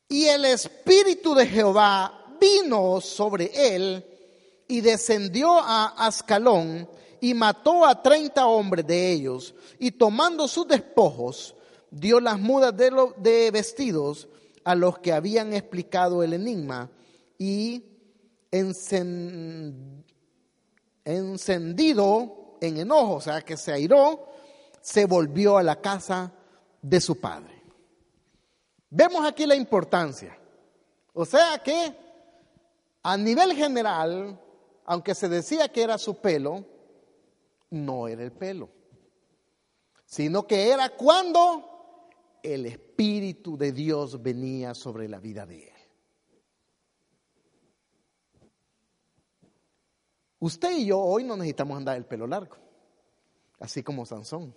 y 0.08 0.26
el 0.26 0.46
Espíritu 0.46 1.34
de 1.34 1.48
Jehová 1.48 2.24
vino 2.40 3.02
sobre 3.02 3.76
él 3.76 4.06
y 4.68 4.82
descendió 4.82 5.60
a 5.60 6.06
Ascalón 6.06 6.88
y 7.20 7.34
mató 7.34 7.84
a 7.84 8.04
treinta 8.04 8.46
hombres 8.46 8.86
de 8.86 9.12
ellos. 9.12 9.56
Y 9.80 9.90
tomando 9.90 10.48
sus 10.48 10.68
despojos 10.68 11.56
dio 11.90 12.20
las 12.20 12.40
mudas 12.40 12.78
de, 12.78 12.92
de 13.18 13.50
vestidos 13.50 14.28
a 14.64 14.76
los 14.76 15.00
que 15.00 15.14
habían 15.14 15.52
explicado 15.52 16.22
el 16.22 16.34
enigma 16.34 16.92
y 17.40 17.86
encendido 18.52 20.04
en 22.64 22.78
enojo, 22.78 23.16
o 23.16 23.22
sea 23.22 23.42
que 23.42 23.58
se 23.58 23.74
airó, 23.74 24.26
se 24.82 25.06
volvió 25.06 25.58
a 25.58 25.64
la 25.64 25.82
casa 25.82 26.32
de 26.82 27.02
su 27.02 27.20
padre. 27.20 27.62
Vemos 28.90 29.26
aquí 29.26 29.46
la 29.46 29.56
importancia. 29.56 30.38
O 31.14 31.26
sea 31.26 31.62
que 31.62 31.94
a 33.04 33.18
nivel 33.18 33.54
general, 33.54 34.40
aunque 34.86 35.14
se 35.14 35.28
decía 35.28 35.68
que 35.68 35.84
era 35.84 35.98
su 35.98 36.16
pelo, 36.16 36.66
no 37.70 38.08
era 38.08 38.24
el 38.24 38.32
pelo, 38.32 38.70
sino 40.06 40.48
que 40.48 40.70
era 40.70 40.90
cuando 40.90 42.08
el 42.42 42.66
Espíritu 42.66 43.58
de 43.58 43.74
Dios 43.74 44.22
venía 44.22 44.74
sobre 44.74 45.10
la 45.10 45.20
vida 45.20 45.46
de 45.46 45.68
él. 45.68 45.73
Usted 50.44 50.76
y 50.76 50.88
yo 50.88 51.00
hoy 51.00 51.24
no 51.24 51.38
necesitamos 51.38 51.78
andar 51.78 51.96
el 51.96 52.06
pelo 52.06 52.28
largo, 52.28 52.58
así 53.60 53.82
como 53.82 54.06
Sansón. 54.06 54.54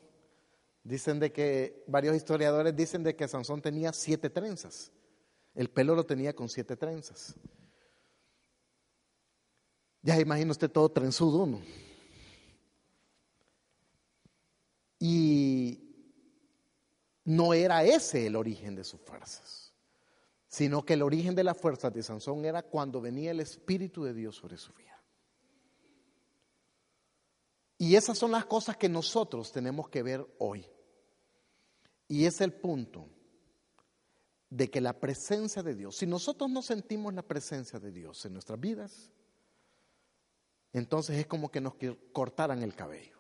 Dicen 0.83 1.21
de 1.21 1.31
que, 1.31 1.85
varios 1.87 2.17
historiadores 2.17 2.75
dicen 2.75 3.05
de 3.05 3.15
que 3.15 3.29
Sansón 3.29 3.63
tenía 3.63 3.93
siete 3.93 4.29
trenzas. 4.29 4.91
El 5.55 5.71
pelo 5.71 5.95
lo 5.95 6.05
tenía 6.05 6.35
con 6.35 6.49
siete 6.49 6.77
trenzas. 6.77 7.37
Ya 10.03 10.19
imagina 10.19 10.51
usted 10.51 10.69
todo 10.69 10.89
trenzudo, 10.89 11.47
¿no? 11.47 11.63
Y 14.99 15.85
no 17.23 17.55
era 17.55 17.85
ese 17.85 18.27
el 18.27 18.35
origen 18.35 18.75
de 18.75 18.83
sus 18.83 19.01
fuerzas, 19.03 19.73
sino 20.49 20.85
que 20.85 20.95
el 20.95 21.03
origen 21.03 21.37
de 21.37 21.45
las 21.45 21.57
fuerzas 21.57 21.93
de 21.93 22.03
Sansón 22.03 22.45
era 22.45 22.65
cuando 22.65 23.01
venía 23.01 23.31
el 23.31 23.39
Espíritu 23.39 24.03
de 24.03 24.15
Dios 24.15 24.35
sobre 24.35 24.57
su 24.57 24.73
vida. 24.73 24.96
Y 27.79 27.95
esas 27.97 28.17
son 28.17 28.31
las 28.31 28.47
cosas 28.47 28.77
que 28.77 28.89
nosotros 28.89 29.53
tenemos 29.53 29.89
que 29.89 30.03
ver 30.03 30.27
hoy. 30.39 30.67
Y 32.09 32.25
es 32.25 32.41
el 32.41 32.53
punto 32.53 33.09
de 34.49 34.71
que 34.71 34.81
la 34.81 34.99
presencia 34.99 35.63
de 35.63 35.75
Dios, 35.75 35.97
si 35.97 36.07
nosotros 36.07 36.51
no 36.51 36.63
sentimos 36.63 37.13
la 37.13 37.23
presencia 37.23 37.79
de 37.79 37.93
Dios 37.93 38.25
en 38.25 38.33
nuestras 38.33 38.59
vidas, 38.59 39.11
entonces 40.73 41.19
es 41.19 41.27
como 41.27 41.51
que 41.51 41.61
nos 41.61 41.75
cortaran 42.13 42.63
el 42.63 42.75
cabello. 42.75 43.17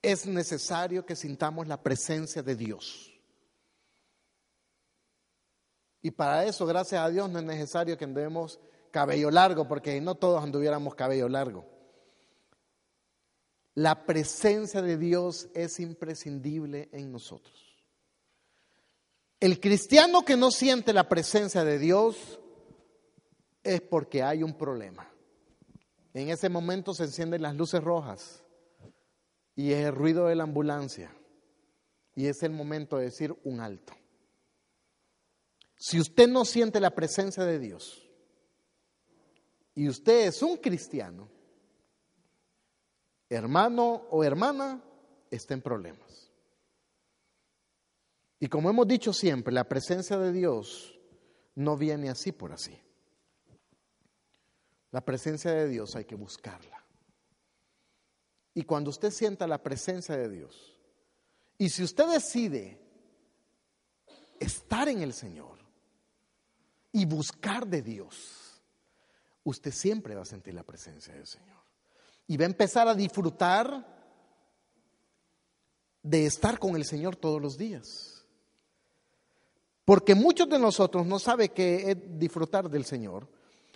Es 0.00 0.26
necesario 0.26 1.04
que 1.04 1.16
sintamos 1.16 1.66
la 1.66 1.82
presencia 1.82 2.42
de 2.42 2.54
Dios. 2.54 3.12
Y 6.00 6.10
para 6.12 6.44
eso, 6.44 6.64
gracias 6.66 7.02
a 7.02 7.10
Dios, 7.10 7.28
no 7.28 7.40
es 7.40 7.44
necesario 7.44 7.98
que 7.98 8.04
andemos 8.04 8.60
cabello 8.90 9.30
largo, 9.30 9.66
porque 9.66 10.00
no 10.00 10.14
todos 10.14 10.42
anduviéramos 10.42 10.94
cabello 10.94 11.28
largo. 11.28 11.66
La 13.74 14.04
presencia 14.04 14.82
de 14.82 14.96
Dios 14.96 15.48
es 15.54 15.78
imprescindible 15.78 16.88
en 16.92 17.12
nosotros. 17.12 17.76
El 19.40 19.60
cristiano 19.60 20.24
que 20.24 20.36
no 20.36 20.50
siente 20.50 20.92
la 20.92 21.08
presencia 21.08 21.62
de 21.62 21.78
Dios 21.78 22.40
es 23.62 23.80
porque 23.80 24.22
hay 24.22 24.42
un 24.42 24.54
problema. 24.58 25.08
En 26.12 26.30
ese 26.30 26.48
momento 26.48 26.92
se 26.92 27.04
encienden 27.04 27.42
las 27.42 27.54
luces 27.54 27.82
rojas 27.82 28.42
y 29.54 29.72
es 29.72 29.86
el 29.86 29.94
ruido 29.94 30.26
de 30.26 30.34
la 30.34 30.42
ambulancia 30.42 31.14
y 32.16 32.26
es 32.26 32.42
el 32.42 32.50
momento 32.50 32.96
de 32.96 33.04
decir 33.04 33.36
un 33.44 33.60
alto. 33.60 33.92
Si 35.76 36.00
usted 36.00 36.28
no 36.28 36.44
siente 36.44 36.80
la 36.80 36.96
presencia 36.96 37.44
de 37.44 37.60
Dios, 37.60 38.07
y 39.78 39.88
usted 39.88 40.26
es 40.26 40.42
un 40.42 40.56
cristiano, 40.56 41.28
hermano 43.28 44.08
o 44.10 44.24
hermana, 44.24 44.82
está 45.30 45.54
en 45.54 45.62
problemas. 45.62 46.32
Y 48.40 48.48
como 48.48 48.70
hemos 48.70 48.88
dicho 48.88 49.12
siempre, 49.12 49.54
la 49.54 49.68
presencia 49.68 50.18
de 50.18 50.32
Dios 50.32 50.98
no 51.54 51.76
viene 51.76 52.10
así 52.10 52.32
por 52.32 52.50
así. 52.50 52.76
La 54.90 55.04
presencia 55.04 55.52
de 55.52 55.68
Dios 55.68 55.94
hay 55.94 56.06
que 56.06 56.16
buscarla. 56.16 56.84
Y 58.54 58.64
cuando 58.64 58.90
usted 58.90 59.12
sienta 59.12 59.46
la 59.46 59.62
presencia 59.62 60.16
de 60.16 60.28
Dios, 60.28 60.76
y 61.56 61.68
si 61.68 61.84
usted 61.84 62.08
decide 62.08 62.80
estar 64.40 64.88
en 64.88 65.02
el 65.02 65.12
Señor 65.12 65.60
y 66.90 67.04
buscar 67.04 67.64
de 67.64 67.80
Dios, 67.80 68.47
usted 69.48 69.72
siempre 69.72 70.14
va 70.14 70.22
a 70.22 70.26
sentir 70.26 70.54
la 70.54 70.62
presencia 70.62 71.14
del 71.14 71.26
Señor. 71.26 71.58
Y 72.26 72.36
va 72.36 72.44
a 72.44 72.46
empezar 72.46 72.88
a 72.88 72.94
disfrutar 72.94 73.96
de 76.02 76.26
estar 76.26 76.58
con 76.58 76.76
el 76.76 76.84
Señor 76.84 77.16
todos 77.16 77.40
los 77.40 77.56
días. 77.56 78.24
Porque 79.84 80.14
muchos 80.14 80.48
de 80.48 80.58
nosotros 80.58 81.06
no 81.06 81.18
saben 81.18 81.50
qué 81.54 81.90
es 81.90 82.18
disfrutar 82.18 82.68
del 82.68 82.84
Señor, 82.84 83.26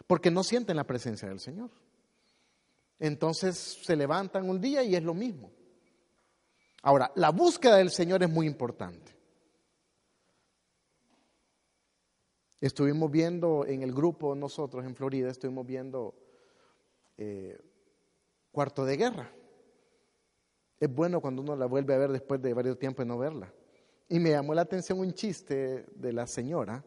porque 0.06 0.30
no 0.30 0.44
sienten 0.44 0.76
la 0.76 0.85
presencia 0.85 1.28
del 1.28 1.40
Señor. 1.40 1.70
Entonces 2.98 3.56
se 3.82 3.96
levantan 3.96 4.48
un 4.48 4.61
día 4.61 4.82
y 4.82 4.94
es 4.94 5.02
lo 5.02 5.14
mismo. 5.14 5.50
Ahora, 6.82 7.11
la 7.14 7.30
búsqueda 7.30 7.76
del 7.76 7.90
Señor 7.90 8.22
es 8.22 8.28
muy 8.28 8.46
importante. 8.46 9.12
Estuvimos 12.62 13.11
viendo 13.11 13.66
en 13.66 13.83
el 13.83 13.92
grupo 13.92 14.37
nosotros 14.37 14.85
en 14.85 14.94
Florida, 14.94 15.29
estuvimos 15.29 15.66
viendo 15.66 16.14
eh, 17.18 17.59
Cuarto 18.53 18.85
de 18.85 18.96
Guerra. 18.96 19.33
Es 20.79 20.88
bueno 20.88 21.20
cuando 21.20 21.42
uno 21.42 21.57
la 21.57 21.66
vuelve 21.66 21.92
a 21.92 21.98
ver 21.98 22.12
después 22.12 22.40
de 22.40 22.55
varios 22.55 22.79
tiempos 22.79 23.05
de 23.05 23.09
no 23.09 23.18
verla. 23.18 23.53
Y 24.09 24.20
me 24.20 24.31
llamó 24.31 24.55
la 24.55 24.62
atención 24.62 25.01
un 25.01 25.12
chiste 25.12 25.87
de 25.92 26.12
la 26.12 26.25
señora 26.29 26.85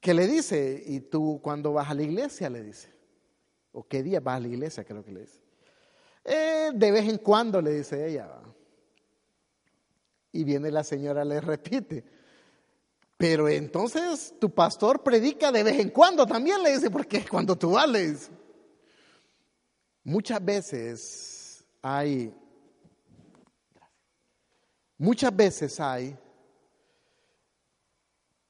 que 0.00 0.14
le 0.14 0.26
dice, 0.26 0.82
¿y 0.86 1.00
tú 1.00 1.38
cuando 1.42 1.74
vas 1.74 1.90
a 1.90 1.94
la 1.94 2.02
iglesia? 2.02 2.48
Le 2.48 2.62
dice. 2.62 2.88
¿O 3.72 3.86
qué 3.86 4.02
día 4.02 4.20
vas 4.20 4.38
a 4.38 4.40
la 4.40 4.48
iglesia? 4.48 4.82
Creo 4.82 5.04
que 5.04 5.12
le 5.12 5.20
dice. 5.20 5.40
Eh, 6.24 6.70
de 6.74 6.90
vez 6.90 7.06
en 7.06 7.18
cuando, 7.18 7.60
le 7.60 7.70
dice 7.70 8.08
ella. 8.08 8.30
Y 10.32 10.42
viene 10.42 10.70
la 10.70 10.84
señora, 10.84 11.22
le 11.22 11.38
repite, 11.38 12.15
pero 13.16 13.48
entonces 13.48 14.34
tu 14.38 14.50
pastor 14.50 15.02
predica 15.02 15.50
de 15.50 15.62
vez 15.62 15.78
en 15.78 15.90
cuando 15.90 16.26
también, 16.26 16.62
le 16.62 16.74
dice, 16.74 16.90
porque 16.90 17.24
cuando 17.30 17.56
tú 17.56 17.72
vales. 17.72 18.30
Muchas 20.04 20.44
veces 20.44 21.64
hay, 21.82 22.32
muchas 24.98 25.34
veces 25.34 25.80
hay 25.80 26.16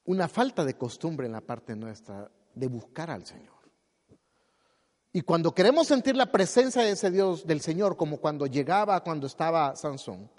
una 0.05 0.29
falta 0.29 0.64
de 0.64 0.74
costumbre 0.74 1.26
en 1.26 1.33
la 1.33 1.40
parte 1.40 1.74
nuestra 1.74 2.31
de 2.55 2.66
buscar 2.68 3.11
al 3.11 3.24
Señor. 3.24 3.55
Y 5.12 5.22
cuando 5.22 5.55
queremos 5.55 5.87
sentir 5.87 6.14
la 6.14 6.31
presencia 6.31 6.83
de 6.83 6.90
ese 6.90 7.11
Dios, 7.11 7.46
del 7.46 7.62
Señor, 7.62 7.96
como 7.96 8.18
cuando 8.18 8.46
llegaba, 8.46 9.02
cuando 9.02 9.26
estaba 9.26 9.74
Sansón, 9.74 10.31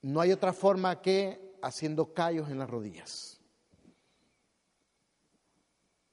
no 0.00 0.20
hay 0.22 0.32
otra 0.32 0.54
forma 0.54 1.02
que 1.02 1.47
haciendo 1.62 2.12
callos 2.12 2.50
en 2.50 2.58
las 2.58 2.68
rodillas. 2.68 3.40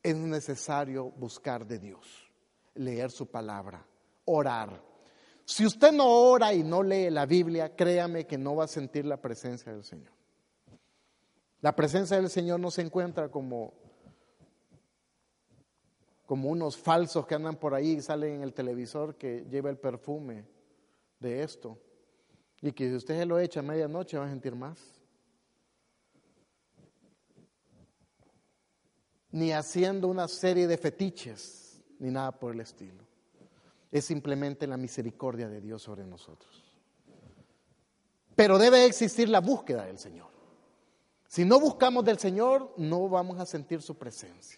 Es 0.03 0.15
necesario 0.15 1.11
buscar 1.11 1.65
de 1.65 1.79
Dios, 1.79 2.31
leer 2.75 3.11
su 3.11 3.27
palabra, 3.27 3.85
orar. 4.25 4.81
Si 5.45 5.65
usted 5.65 5.91
no 5.91 6.07
ora 6.07 6.53
y 6.53 6.63
no 6.63 6.83
lee 6.83 7.09
la 7.09 7.25
Biblia, 7.25 7.75
créame 7.75 8.25
que 8.25 8.37
no 8.37 8.55
va 8.55 8.65
a 8.65 8.67
sentir 8.67 9.05
la 9.05 9.21
presencia 9.21 9.71
del 9.71 9.83
Señor. 9.83 10.13
La 11.61 11.75
presencia 11.75 12.17
del 12.17 12.29
Señor 12.29 12.59
no 12.59 12.69
se 12.69 12.81
encuentra 12.81 13.29
como, 13.29 13.73
como 16.25 16.49
unos 16.49 16.77
falsos 16.77 17.25
que 17.25 17.33
andan 17.33 17.55
por 17.55 17.73
ahí 17.73 17.93
y 17.93 18.01
salen 18.01 18.35
en 18.35 18.43
el 18.43 18.53
televisor 18.53 19.15
que 19.15 19.45
lleva 19.49 19.71
el 19.71 19.77
perfume 19.77 20.45
de 21.19 21.41
esto. 21.41 21.79
Y 22.61 22.71
que 22.71 22.89
si 22.89 22.95
usted 22.95 23.17
se 23.17 23.25
lo 23.25 23.39
echa 23.39 23.61
a 23.61 23.63
medianoche 23.63 24.17
va 24.17 24.25
a 24.25 24.29
sentir 24.29 24.55
más. 24.55 24.94
Ni 29.35 29.51
haciendo 29.51 30.07
una 30.07 30.29
serie 30.29 30.65
de 30.65 30.77
fetiches, 30.77 31.83
ni 31.99 32.09
nada 32.09 32.31
por 32.31 32.53
el 32.53 32.61
estilo. 32.61 33.03
Es 33.91 34.05
simplemente 34.05 34.65
la 34.65 34.77
misericordia 34.77 35.49
de 35.49 35.59
Dios 35.59 35.81
sobre 35.81 36.05
nosotros. 36.05 36.63
Pero 38.33 38.57
debe 38.57 38.85
existir 38.85 39.27
la 39.27 39.41
búsqueda 39.41 39.87
del 39.87 39.99
Señor. 39.99 40.29
Si 41.27 41.43
no 41.43 41.59
buscamos 41.59 42.05
del 42.05 42.17
Señor, 42.17 42.75
no 42.77 43.09
vamos 43.09 43.37
a 43.37 43.45
sentir 43.45 43.81
su 43.81 43.95
presencia. 43.95 44.57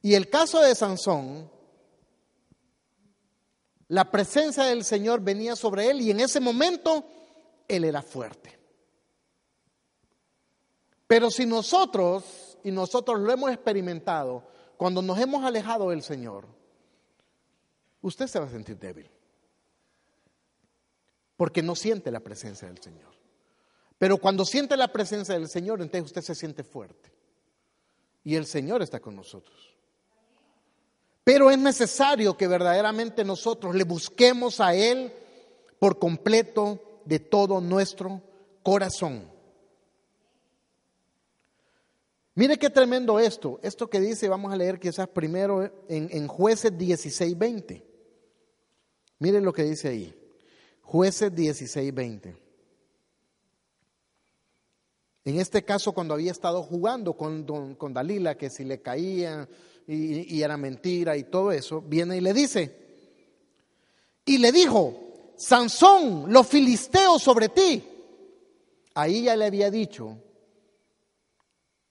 Y 0.00 0.14
el 0.14 0.30
caso 0.30 0.62
de 0.62 0.74
Sansón, 0.74 1.50
la 3.88 4.10
presencia 4.10 4.64
del 4.64 4.82
Señor 4.82 5.20
venía 5.20 5.54
sobre 5.54 5.90
él 5.90 6.00
y 6.00 6.10
en 6.10 6.20
ese 6.20 6.40
momento 6.40 7.04
él 7.68 7.84
era 7.84 8.00
fuerte. 8.00 8.58
Pero 11.06 11.30
si 11.30 11.44
nosotros, 11.44 12.47
y 12.64 12.70
nosotros 12.70 13.20
lo 13.20 13.32
hemos 13.32 13.50
experimentado, 13.50 14.46
cuando 14.76 15.02
nos 15.02 15.18
hemos 15.18 15.44
alejado 15.44 15.90
del 15.90 16.02
Señor, 16.02 16.46
usted 18.00 18.26
se 18.26 18.38
va 18.38 18.46
a 18.46 18.50
sentir 18.50 18.78
débil. 18.78 19.10
Porque 21.36 21.62
no 21.62 21.74
siente 21.74 22.10
la 22.10 22.20
presencia 22.20 22.68
del 22.68 22.78
Señor. 22.78 23.12
Pero 23.98 24.18
cuando 24.18 24.44
siente 24.44 24.76
la 24.76 24.88
presencia 24.88 25.34
del 25.34 25.48
Señor, 25.48 25.80
entonces 25.82 26.06
usted 26.06 26.22
se 26.22 26.34
siente 26.34 26.62
fuerte. 26.64 27.12
Y 28.24 28.36
el 28.36 28.46
Señor 28.46 28.82
está 28.82 29.00
con 29.00 29.16
nosotros. 29.16 29.74
Pero 31.24 31.50
es 31.50 31.58
necesario 31.58 32.36
que 32.36 32.46
verdaderamente 32.46 33.24
nosotros 33.24 33.74
le 33.74 33.84
busquemos 33.84 34.60
a 34.60 34.74
Él 34.74 35.12
por 35.78 35.98
completo 35.98 36.80
de 37.04 37.18
todo 37.18 37.60
nuestro 37.60 38.22
corazón. 38.62 39.37
Mire 42.38 42.56
qué 42.56 42.70
tremendo 42.70 43.18
esto. 43.18 43.58
Esto 43.64 43.90
que 43.90 43.98
dice, 43.98 44.28
vamos 44.28 44.52
a 44.52 44.56
leer 44.56 44.78
quizás 44.78 45.08
primero 45.08 45.64
en, 45.88 46.08
en 46.12 46.28
jueces 46.28 46.78
16, 46.78 47.36
20. 47.36 47.84
Miren 49.18 49.44
lo 49.44 49.52
que 49.52 49.64
dice 49.64 49.88
ahí. 49.88 50.14
Jueces 50.82 51.34
16, 51.34 51.92
20. 51.92 52.36
En 55.24 55.40
este 55.40 55.64
caso, 55.64 55.90
cuando 55.90 56.14
había 56.14 56.30
estado 56.30 56.62
jugando 56.62 57.14
con, 57.14 57.74
con 57.74 57.92
Dalila, 57.92 58.36
que 58.36 58.50
si 58.50 58.62
le 58.62 58.80
caía 58.82 59.48
y, 59.88 60.36
y 60.36 60.40
era 60.40 60.56
mentira 60.56 61.16
y 61.16 61.24
todo 61.24 61.50
eso, 61.50 61.80
viene 61.80 62.18
y 62.18 62.20
le 62.20 62.32
dice, 62.32 62.72
y 64.24 64.38
le 64.38 64.52
dijo, 64.52 65.32
Sansón, 65.36 66.32
los 66.32 66.46
filisteos 66.46 67.20
sobre 67.20 67.48
ti. 67.48 67.82
Ahí 68.94 69.24
ya 69.24 69.34
le 69.34 69.46
había 69.46 69.72
dicho 69.72 70.18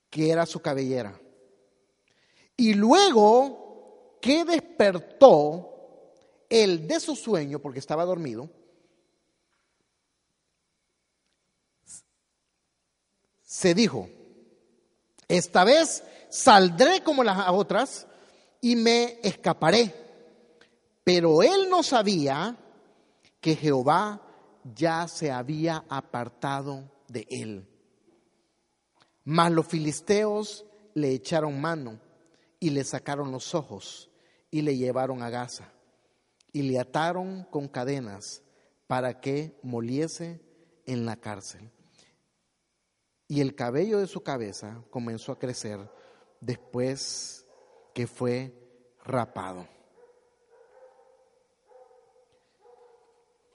que 0.09 0.29
era 0.31 0.45
su 0.45 0.61
cabellera. 0.61 1.19
Y 2.55 2.73
luego 2.73 4.17
que 4.21 4.45
despertó 4.45 6.13
él 6.49 6.87
de 6.87 6.99
su 6.99 7.15
sueño, 7.15 7.59
porque 7.59 7.79
estaba 7.79 8.05
dormido, 8.05 8.49
se 13.43 13.73
dijo, 13.73 14.09
esta 15.27 15.63
vez 15.63 16.03
saldré 16.29 17.03
como 17.03 17.23
las 17.23 17.49
otras 17.49 18.07
y 18.61 18.75
me 18.75 19.19
escaparé. 19.23 19.93
Pero 21.03 21.41
él 21.41 21.69
no 21.69 21.83
sabía 21.83 22.57
que 23.39 23.55
Jehová 23.55 24.21
ya 24.75 25.07
se 25.07 25.31
había 25.31 25.85
apartado 25.89 26.91
de 27.07 27.25
él. 27.29 27.67
Mas 29.29 29.51
los 29.51 29.67
filisteos 29.67 30.65
le 30.93 31.11
echaron 31.11 31.59
mano 31.59 31.99
y 32.59 32.69
le 32.69 32.83
sacaron 32.83 33.31
los 33.31 33.53
ojos 33.53 34.09
y 34.49 34.61
le 34.61 34.77
llevaron 34.77 35.21
a 35.21 35.29
Gaza 35.29 35.71
y 36.53 36.61
le 36.61 36.79
ataron 36.79 37.43
con 37.51 37.67
cadenas 37.67 38.41
para 38.87 39.19
que 39.19 39.59
moliese 39.63 40.39
en 40.85 41.05
la 41.05 41.17
cárcel 41.17 41.69
y 43.27 43.41
el 43.41 43.55
cabello 43.55 43.99
de 43.99 44.07
su 44.07 44.23
cabeza 44.23 44.81
comenzó 44.89 45.33
a 45.33 45.39
crecer 45.39 45.79
después 46.39 47.45
que 47.93 48.07
fue 48.07 48.53
rapado. 49.03 49.67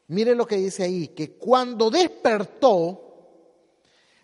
Mire 0.08 0.34
lo 0.34 0.46
que 0.46 0.56
dice 0.56 0.82
ahí, 0.82 1.08
que 1.08 1.38
cuando 1.38 1.90
despertó, 1.90 3.11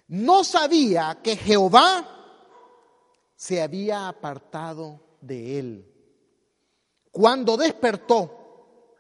no 0.09 0.43
sabía 0.43 1.21
que 1.23 1.37
Jehová 1.37 2.07
se 3.37 3.63
había 3.63 4.09
apartado 4.09 5.01
de 5.21 5.59
él. 5.59 5.95
Cuando 7.13 7.57
despertó, 7.57 8.97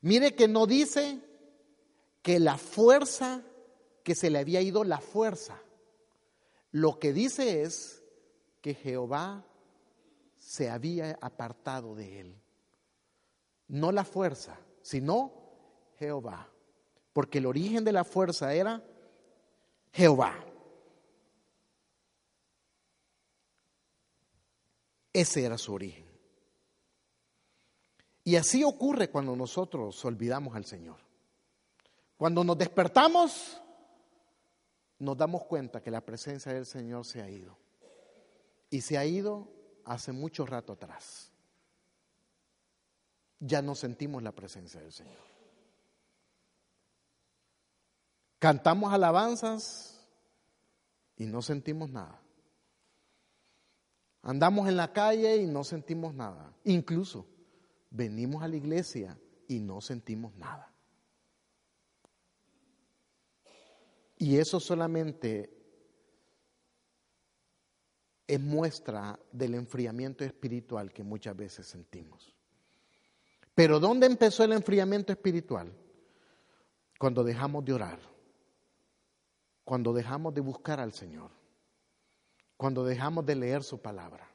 mire 0.00 0.34
que 0.34 0.48
no 0.48 0.66
dice 0.66 1.20
que 2.22 2.38
la 2.38 2.56
fuerza 2.56 3.42
que 4.02 4.14
se 4.14 4.30
le 4.30 4.38
había 4.38 4.60
ido 4.60 4.84
la 4.84 5.00
fuerza. 5.00 5.60
Lo 6.70 6.98
que 6.98 7.12
dice 7.12 7.62
es 7.62 8.04
que 8.60 8.74
Jehová 8.74 9.44
se 10.36 10.70
había 10.70 11.18
apartado 11.20 11.96
de 11.96 12.20
él. 12.20 12.42
No 13.66 13.90
la 13.90 14.04
fuerza, 14.04 14.58
sino 14.82 15.32
Jehová. 15.98 16.48
Porque 17.12 17.38
el 17.38 17.46
origen 17.46 17.82
de 17.84 17.92
la 17.92 18.04
fuerza 18.04 18.54
era 18.54 18.84
Jehová. 19.92 20.34
Ese 25.12 25.44
era 25.44 25.56
su 25.56 25.72
origen. 25.72 26.04
Y 28.22 28.36
así 28.36 28.64
ocurre 28.64 29.08
cuando 29.08 29.36
nosotros 29.36 30.04
olvidamos 30.04 30.56
al 30.56 30.64
Señor. 30.64 30.98
Cuando 32.16 32.42
nos 32.42 32.58
despertamos, 32.58 33.62
nos 34.98 35.16
damos 35.16 35.44
cuenta 35.44 35.82
que 35.82 35.90
la 35.90 36.00
presencia 36.00 36.52
del 36.52 36.66
Señor 36.66 37.06
se 37.06 37.22
ha 37.22 37.30
ido. 37.30 37.56
Y 38.68 38.80
se 38.80 38.98
ha 38.98 39.06
ido 39.06 39.48
hace 39.84 40.12
mucho 40.12 40.44
rato 40.44 40.72
atrás. 40.72 41.30
Ya 43.38 43.62
no 43.62 43.74
sentimos 43.74 44.22
la 44.22 44.32
presencia 44.32 44.80
del 44.80 44.92
Señor. 44.92 45.35
Cantamos 48.38 48.92
alabanzas 48.92 50.06
y 51.16 51.26
no 51.26 51.42
sentimos 51.42 51.90
nada. 51.90 52.20
Andamos 54.22 54.68
en 54.68 54.76
la 54.76 54.92
calle 54.92 55.36
y 55.36 55.46
no 55.46 55.64
sentimos 55.64 56.12
nada. 56.12 56.52
Incluso 56.64 57.26
venimos 57.90 58.42
a 58.42 58.48
la 58.48 58.56
iglesia 58.56 59.18
y 59.48 59.60
no 59.60 59.80
sentimos 59.80 60.34
nada. 60.34 60.72
Y 64.18 64.36
eso 64.38 64.58
solamente 64.60 65.56
es 68.26 68.40
muestra 68.40 69.18
del 69.30 69.54
enfriamiento 69.54 70.24
espiritual 70.24 70.92
que 70.92 71.04
muchas 71.04 71.36
veces 71.36 71.66
sentimos. 71.66 72.34
Pero 73.54 73.78
¿dónde 73.78 74.06
empezó 74.06 74.42
el 74.42 74.52
enfriamiento 74.52 75.12
espiritual? 75.12 75.72
Cuando 76.98 77.22
dejamos 77.22 77.64
de 77.64 77.72
orar, 77.74 78.15
cuando 79.66 79.92
dejamos 79.92 80.32
de 80.32 80.40
buscar 80.40 80.78
al 80.78 80.92
Señor, 80.92 81.28
cuando 82.56 82.84
dejamos 82.84 83.26
de 83.26 83.34
leer 83.34 83.64
su 83.64 83.82
palabra. 83.82 84.30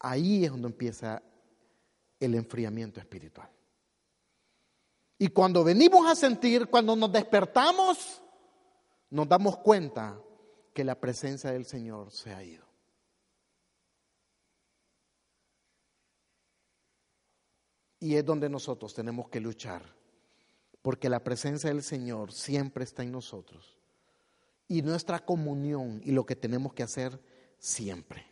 Ahí 0.00 0.46
es 0.46 0.50
donde 0.50 0.68
empieza 0.68 1.22
el 2.18 2.34
enfriamiento 2.34 2.98
espiritual. 2.98 3.50
Y 5.18 5.28
cuando 5.28 5.62
venimos 5.62 6.10
a 6.10 6.14
sentir, 6.14 6.68
cuando 6.68 6.96
nos 6.96 7.12
despertamos, 7.12 8.22
nos 9.10 9.28
damos 9.28 9.58
cuenta 9.58 10.18
que 10.72 10.82
la 10.82 10.98
presencia 10.98 11.50
del 11.52 11.66
Señor 11.66 12.10
se 12.10 12.32
ha 12.32 12.42
ido. 12.42 12.66
Y 18.00 18.14
es 18.14 18.24
donde 18.24 18.48
nosotros 18.48 18.94
tenemos 18.94 19.28
que 19.28 19.40
luchar, 19.40 19.97
porque 20.88 21.10
la 21.10 21.22
presencia 21.22 21.68
del 21.68 21.82
Señor 21.82 22.32
siempre 22.32 22.82
está 22.82 23.02
en 23.02 23.12
nosotros. 23.12 23.76
Y 24.68 24.80
nuestra 24.80 25.18
comunión 25.18 26.00
y 26.02 26.12
lo 26.12 26.24
que 26.24 26.34
tenemos 26.34 26.72
que 26.72 26.82
hacer 26.82 27.20
siempre 27.58 28.24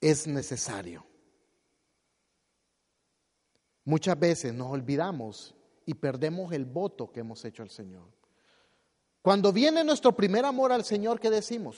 es 0.00 0.26
necesario. 0.26 1.06
Muchas 3.84 4.18
veces 4.18 4.52
nos 4.52 4.72
olvidamos 4.72 5.54
y 5.86 5.94
perdemos 5.94 6.52
el 6.52 6.64
voto 6.64 7.12
que 7.12 7.20
hemos 7.20 7.44
hecho 7.44 7.62
al 7.62 7.70
Señor. 7.70 8.08
Cuando 9.22 9.52
viene 9.52 9.84
nuestro 9.84 10.10
primer 10.10 10.44
amor 10.44 10.72
al 10.72 10.84
Señor, 10.84 11.20
¿qué 11.20 11.30
decimos? 11.30 11.76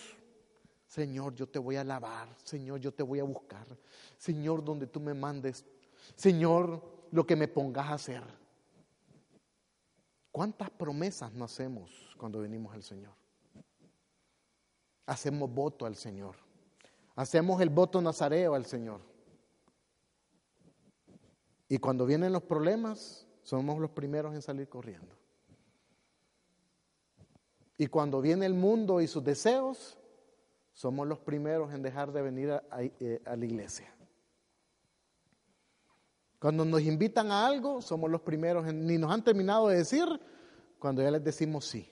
Señor, 0.86 1.34
yo 1.34 1.46
te 1.46 1.58
voy 1.58 1.76
a 1.76 1.82
alabar, 1.82 2.34
Señor, 2.42 2.80
yo 2.80 2.94
te 2.94 3.02
voy 3.02 3.20
a 3.20 3.24
buscar, 3.24 3.66
Señor, 4.16 4.64
donde 4.64 4.86
tú 4.86 5.00
me 5.00 5.12
mandes, 5.12 5.66
Señor, 6.16 6.82
lo 7.10 7.26
que 7.26 7.36
me 7.36 7.46
pongas 7.46 7.88
a 7.88 7.92
hacer. 7.92 8.41
¿Cuántas 10.32 10.70
promesas 10.70 11.32
no 11.34 11.44
hacemos 11.44 12.16
cuando 12.16 12.40
venimos 12.40 12.74
al 12.74 12.82
Señor? 12.82 13.12
Hacemos 15.04 15.52
voto 15.52 15.84
al 15.84 15.94
Señor. 15.94 16.36
Hacemos 17.14 17.60
el 17.60 17.68
voto 17.68 18.00
nazareo 18.00 18.54
al 18.54 18.64
Señor. 18.64 19.00
Y 21.68 21.78
cuando 21.78 22.06
vienen 22.06 22.32
los 22.32 22.42
problemas, 22.42 23.26
somos 23.42 23.78
los 23.78 23.90
primeros 23.90 24.34
en 24.34 24.40
salir 24.40 24.68
corriendo. 24.68 25.14
Y 27.76 27.88
cuando 27.88 28.20
viene 28.22 28.46
el 28.46 28.54
mundo 28.54 29.00
y 29.00 29.08
sus 29.08 29.22
deseos, 29.22 29.98
somos 30.72 31.06
los 31.06 31.18
primeros 31.18 31.74
en 31.74 31.82
dejar 31.82 32.12
de 32.12 32.22
venir 32.22 32.50
a, 32.52 32.62
eh, 32.80 33.20
la 33.24 33.44
iglesia. 33.44 33.94
Cuando 36.42 36.64
nos 36.64 36.82
invitan 36.82 37.30
a 37.30 37.46
algo, 37.46 37.80
somos 37.80 38.10
los 38.10 38.22
primeros, 38.22 38.64
ni 38.74 38.98
nos 38.98 39.12
han 39.12 39.22
terminado 39.22 39.68
de 39.68 39.76
decir, 39.76 40.04
cuando 40.80 41.00
ya 41.00 41.08
les 41.12 41.22
decimos 41.22 41.66
sí. 41.66 41.88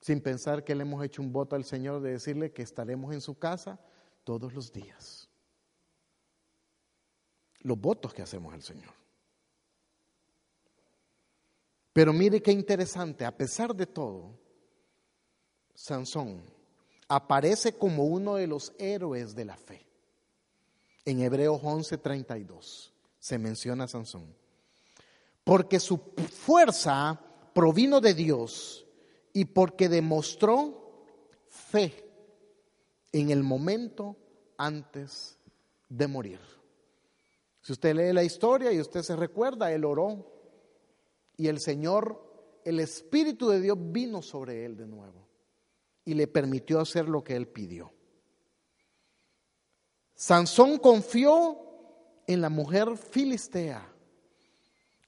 Sin 0.00 0.20
pensar 0.20 0.62
que 0.62 0.76
le 0.76 0.82
hemos 0.82 1.04
hecho 1.04 1.20
un 1.20 1.32
voto 1.32 1.56
al 1.56 1.64
Señor 1.64 2.02
de 2.02 2.12
decirle 2.12 2.52
que 2.52 2.62
estaremos 2.62 3.12
en 3.12 3.20
su 3.20 3.36
casa 3.36 3.80
todos 4.22 4.54
los 4.54 4.72
días. 4.72 5.28
Los 7.62 7.80
votos 7.80 8.14
que 8.14 8.22
hacemos 8.22 8.54
al 8.54 8.62
Señor. 8.62 8.94
Pero 11.92 12.12
mire 12.12 12.40
qué 12.40 12.52
interesante, 12.52 13.24
a 13.24 13.36
pesar 13.36 13.74
de 13.74 13.86
todo, 13.86 14.38
Sansón 15.74 16.44
aparece 17.08 17.76
como 17.76 18.04
uno 18.04 18.36
de 18.36 18.46
los 18.46 18.72
héroes 18.78 19.34
de 19.34 19.46
la 19.46 19.56
fe. 19.56 19.84
En 21.04 21.18
Hebreos 21.18 21.60
11:32 21.60 22.90
se 23.20 23.38
menciona 23.38 23.84
a 23.84 23.88
Sansón. 23.88 24.34
Porque 25.44 25.78
su 25.78 25.98
fuerza 25.98 27.20
provino 27.54 28.00
de 28.00 28.14
Dios 28.14 28.86
y 29.32 29.44
porque 29.44 29.88
demostró 29.88 31.04
fe 31.48 32.10
en 33.12 33.30
el 33.30 33.42
momento 33.42 34.16
antes 34.56 35.38
de 35.88 36.08
morir. 36.08 36.40
Si 37.60 37.72
usted 37.72 37.94
lee 37.94 38.12
la 38.12 38.24
historia 38.24 38.72
y 38.72 38.80
usted 38.80 39.02
se 39.02 39.16
recuerda, 39.16 39.70
él 39.72 39.84
oró 39.84 40.26
y 41.36 41.48
el 41.48 41.60
Señor, 41.60 42.60
el 42.64 42.80
Espíritu 42.80 43.48
de 43.48 43.60
Dios 43.60 43.76
vino 43.78 44.22
sobre 44.22 44.64
él 44.64 44.76
de 44.76 44.86
nuevo 44.86 45.28
y 46.04 46.14
le 46.14 46.26
permitió 46.26 46.80
hacer 46.80 47.08
lo 47.08 47.22
que 47.22 47.36
él 47.36 47.48
pidió. 47.48 47.92
Sansón 50.14 50.78
confió 50.78 51.69
en 52.32 52.40
la 52.40 52.48
mujer 52.48 52.96
filistea, 52.96 53.84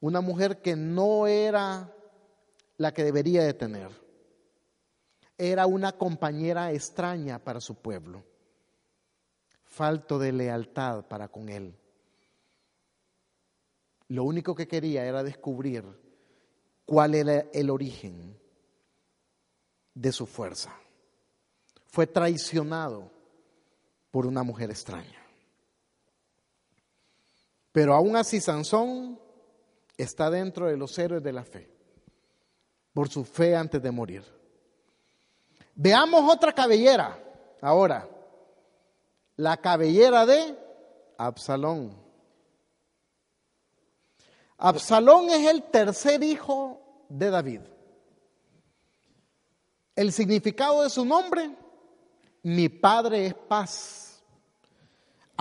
una 0.00 0.20
mujer 0.20 0.60
que 0.60 0.74
no 0.74 1.28
era 1.28 1.94
la 2.78 2.92
que 2.92 3.04
debería 3.04 3.44
de 3.44 3.54
tener. 3.54 3.90
Era 5.38 5.66
una 5.66 5.92
compañera 5.92 6.72
extraña 6.72 7.38
para 7.38 7.60
su 7.60 7.76
pueblo, 7.76 8.24
falto 9.62 10.18
de 10.18 10.32
lealtad 10.32 11.04
para 11.06 11.28
con 11.28 11.48
él. 11.48 11.78
Lo 14.08 14.24
único 14.24 14.56
que 14.56 14.66
quería 14.66 15.04
era 15.04 15.22
descubrir 15.22 15.84
cuál 16.84 17.14
era 17.14 17.46
el 17.52 17.70
origen 17.70 18.36
de 19.94 20.10
su 20.10 20.26
fuerza. 20.26 20.74
Fue 21.86 22.08
traicionado 22.08 23.12
por 24.10 24.26
una 24.26 24.42
mujer 24.42 24.70
extraña. 24.70 25.21
Pero 27.72 27.94
aún 27.94 28.16
así 28.16 28.40
Sansón 28.40 29.18
está 29.96 30.30
dentro 30.30 30.66
de 30.66 30.76
los 30.76 30.96
héroes 30.98 31.22
de 31.22 31.32
la 31.32 31.44
fe, 31.44 31.68
por 32.92 33.08
su 33.08 33.24
fe 33.24 33.56
antes 33.56 33.82
de 33.82 33.90
morir. 33.90 34.24
Veamos 35.74 36.30
otra 36.30 36.52
cabellera 36.52 37.18
ahora, 37.62 38.08
la 39.36 39.56
cabellera 39.56 40.26
de 40.26 40.56
Absalón. 41.16 41.96
Absalón 44.58 45.30
es 45.30 45.48
el 45.48 45.62
tercer 45.64 46.22
hijo 46.22 47.06
de 47.08 47.30
David. 47.30 47.60
El 49.96 50.12
significado 50.12 50.82
de 50.82 50.90
su 50.90 51.04
nombre, 51.04 51.54
mi 52.42 52.68
padre 52.68 53.26
es 53.26 53.34
paz. 53.34 54.01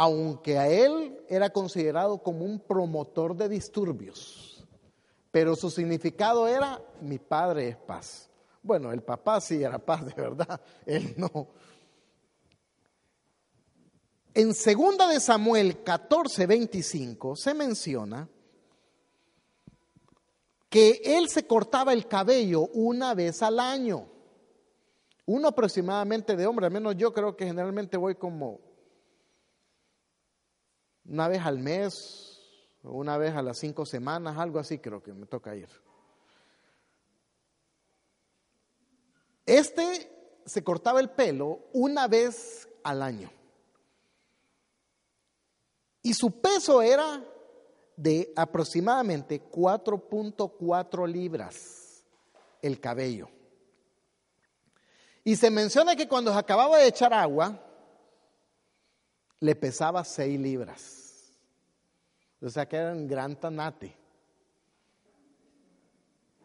Aunque 0.04 0.58
a 0.58 0.68
él 0.68 1.16
era 1.30 1.52
considerado 1.52 2.24
como 2.24 2.44
un 2.44 2.60
promotor 2.60 3.36
de 3.36 3.48
disturbios, 3.48 4.66
pero 5.30 5.56
su 5.56 5.70
significado 5.70 6.48
era 6.48 6.82
mi 7.02 7.20
padre 7.20 7.68
es 7.68 7.78
paz. 7.78 8.28
Bueno, 8.64 8.92
el 8.92 9.04
papá 9.04 9.40
sí 9.40 9.62
era 9.62 9.78
paz 9.78 10.04
de 10.04 10.14
verdad, 10.16 10.60
él 10.88 11.14
no. 11.18 11.50
En 14.34 14.56
segunda 14.56 15.08
de 15.08 15.20
Samuel 15.20 15.84
14, 15.84 16.48
25 16.48 17.36
se 17.36 17.54
menciona 17.54 18.28
que 20.68 21.00
él 21.06 21.30
se 21.30 21.46
cortaba 21.46 21.94
el 21.94 22.08
cabello 22.08 22.62
una 22.74 23.14
vez 23.14 23.44
al 23.44 23.60
año. 23.60 24.08
Uno 25.28 25.50
aproximadamente 25.50 26.36
de 26.36 26.48
hombre, 26.48 26.66
al 26.66 26.72
menos 26.72 26.98
yo 26.98 27.14
creo 27.14 27.38
que 27.38 27.46
generalmente 27.46 27.98
voy 27.98 28.16
como 28.16 28.71
una 31.12 31.28
vez 31.28 31.42
al 31.46 31.60
mes, 31.60 32.40
una 32.84 33.18
vez 33.18 33.36
a 33.36 33.42
las 33.42 33.58
cinco 33.58 33.86
semanas, 33.86 34.38
algo 34.38 34.60
así 34.60 34.80
creo 34.80 35.04
que 35.04 35.12
me 35.12 35.26
toca 35.26 35.54
ir. 35.54 35.68
Este 39.46 40.40
se 40.46 40.64
cortaba 40.64 41.02
el 41.02 41.10
pelo 41.10 41.68
una 41.74 42.08
vez 42.08 42.70
al 42.84 43.02
año. 43.02 43.30
Y 46.02 46.14
su 46.14 46.40
peso 46.40 46.82
era 46.82 47.22
de 47.98 48.32
aproximadamente 48.38 49.44
4.4 49.52 51.08
libras 51.08 52.06
el 52.62 52.80
cabello. 52.80 53.30
Y 55.26 55.36
se 55.36 55.52
menciona 55.52 55.94
que 55.98 56.08
cuando 56.08 56.34
acababa 56.34 56.78
de 56.78 56.88
echar 56.88 57.14
agua, 57.14 57.62
le 59.42 59.56
pesaba 59.56 60.06
6 60.06 60.40
libras. 60.40 61.01
O 62.42 62.50
sea 62.50 62.68
que 62.68 62.76
era 62.76 62.92
un 62.92 63.08
gran 63.08 63.36
tanate. 63.36 63.96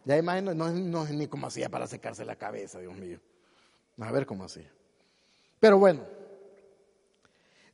Ya 0.05 0.17
imagino, 0.17 0.55
no, 0.55 0.71
no 0.71 1.05
ni 1.07 1.27
cómo 1.27 1.49
hacía 1.49 1.69
para 1.69 1.87
secarse 1.87 2.25
la 2.25 2.37
cabeza, 2.37 2.79
Dios 2.79 2.95
mío. 2.95 3.19
A 3.99 4.13
ver 4.13 4.27
cómo 4.27 4.45
hacía. 4.45 4.71
Pero 5.59 5.79
bueno, 5.79 6.05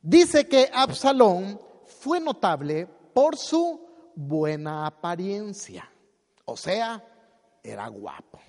dice 0.01 0.47
que 0.47 0.69
Absalón 0.73 1.59
fue 1.85 2.19
notable 2.19 2.87
por 3.13 3.37
su 3.37 3.85
buena 4.15 4.87
apariencia. 4.87 5.89
O 6.45 6.57
sea, 6.57 7.03
era 7.61 7.87
guapo. 7.87 8.39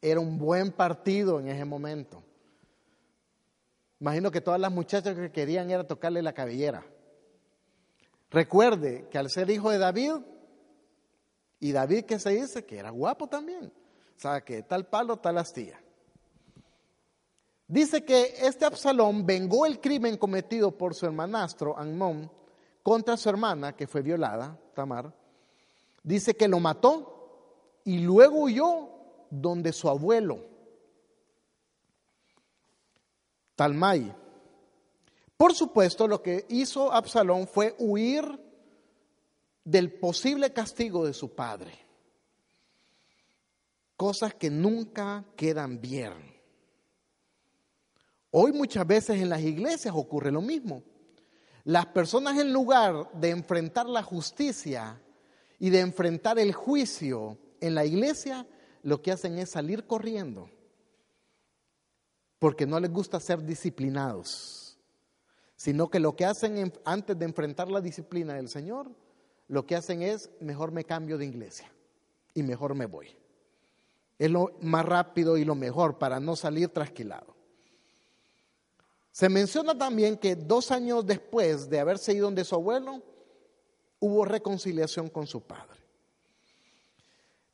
Era 0.00 0.20
un 0.20 0.38
buen 0.38 0.72
partido 0.72 1.38
en 1.40 1.48
ese 1.48 1.64
momento. 1.64 2.22
Imagino 4.00 4.30
que 4.30 4.40
todas 4.40 4.58
las 4.58 4.72
muchachas 4.72 5.14
que 5.14 5.30
querían 5.30 5.70
era 5.70 5.86
tocarle 5.86 6.22
la 6.22 6.32
cabellera. 6.32 6.82
Recuerde 8.30 9.08
que 9.10 9.18
al 9.18 9.28
ser 9.30 9.50
hijo 9.50 9.70
de 9.70 9.78
David, 9.78 10.12
y 11.58 11.72
David 11.72 12.04
que 12.04 12.18
se 12.18 12.30
dice 12.30 12.64
que 12.64 12.78
era 12.78 12.90
guapo 12.90 13.26
también, 13.26 13.72
o 14.16 14.20
sea, 14.20 14.40
que 14.42 14.62
tal 14.62 14.86
palo, 14.86 15.18
tal 15.18 15.38
astilla. 15.38 15.80
Dice 17.66 18.04
que 18.04 18.34
este 18.40 18.64
Absalón 18.64 19.24
vengó 19.26 19.66
el 19.66 19.80
crimen 19.80 20.16
cometido 20.16 20.76
por 20.76 20.94
su 20.94 21.06
hermanastro 21.06 21.78
Amnón 21.78 22.30
contra 22.82 23.16
su 23.16 23.28
hermana, 23.28 23.76
que 23.76 23.86
fue 23.86 24.02
violada, 24.02 24.58
Tamar, 24.74 25.14
dice 26.02 26.34
que 26.34 26.48
lo 26.48 26.58
mató 26.60 27.80
y 27.84 27.98
luego 27.98 28.42
huyó 28.42 28.88
donde 29.30 29.72
su 29.72 29.88
abuelo, 29.88 30.50
Talmai. 33.54 34.16
Por 35.40 35.54
supuesto, 35.54 36.06
lo 36.06 36.20
que 36.20 36.44
hizo 36.50 36.92
Absalón 36.92 37.48
fue 37.48 37.74
huir 37.78 38.22
del 39.64 39.90
posible 39.90 40.52
castigo 40.52 41.06
de 41.06 41.14
su 41.14 41.34
padre. 41.34 41.72
Cosas 43.96 44.34
que 44.34 44.50
nunca 44.50 45.24
quedan 45.36 45.80
bien. 45.80 46.12
Hoy 48.32 48.52
muchas 48.52 48.86
veces 48.86 49.18
en 49.22 49.30
las 49.30 49.40
iglesias 49.40 49.94
ocurre 49.96 50.30
lo 50.30 50.42
mismo. 50.42 50.82
Las 51.64 51.86
personas 51.86 52.38
en 52.38 52.52
lugar 52.52 53.10
de 53.14 53.30
enfrentar 53.30 53.88
la 53.88 54.02
justicia 54.02 55.00
y 55.58 55.70
de 55.70 55.80
enfrentar 55.80 56.38
el 56.38 56.52
juicio 56.52 57.38
en 57.62 57.74
la 57.74 57.86
iglesia, 57.86 58.46
lo 58.82 59.00
que 59.00 59.12
hacen 59.12 59.38
es 59.38 59.48
salir 59.48 59.86
corriendo, 59.86 60.50
porque 62.38 62.66
no 62.66 62.78
les 62.78 62.92
gusta 62.92 63.18
ser 63.20 63.42
disciplinados, 63.42 64.59
sino 65.60 65.90
que 65.90 66.00
lo 66.00 66.16
que 66.16 66.24
hacen 66.24 66.72
antes 66.86 67.18
de 67.18 67.26
enfrentar 67.26 67.70
la 67.70 67.82
disciplina 67.82 68.32
del 68.32 68.48
Señor, 68.48 68.90
lo 69.46 69.66
que 69.66 69.76
hacen 69.76 70.00
es, 70.00 70.30
mejor 70.40 70.72
me 70.72 70.84
cambio 70.84 71.18
de 71.18 71.26
iglesia 71.26 71.70
y 72.32 72.42
mejor 72.42 72.74
me 72.74 72.86
voy. 72.86 73.14
Es 74.18 74.30
lo 74.30 74.52
más 74.62 74.86
rápido 74.86 75.36
y 75.36 75.44
lo 75.44 75.54
mejor 75.54 75.98
para 75.98 76.18
no 76.18 76.34
salir 76.34 76.70
trasquilado. 76.70 77.36
Se 79.12 79.28
menciona 79.28 79.76
también 79.76 80.16
que 80.16 80.34
dos 80.34 80.70
años 80.70 81.04
después 81.04 81.68
de 81.68 81.78
haberse 81.78 82.14
ido 82.14 82.24
donde 82.24 82.46
su 82.46 82.54
abuelo, 82.54 83.02
hubo 83.98 84.24
reconciliación 84.24 85.10
con 85.10 85.26
su 85.26 85.42
padre. 85.42 85.78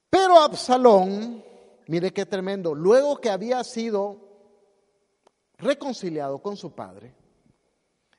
Pero 0.09 0.39
Absalón, 0.39 1.43
mire 1.89 2.13
qué 2.13 2.25
tremendo, 2.25 2.73
luego 2.73 3.17
que 3.17 3.31
había 3.31 3.65
sido 3.65 4.21
reconciliado 5.59 6.39
con 6.39 6.57
su 6.57 6.71
padre, 6.71 7.26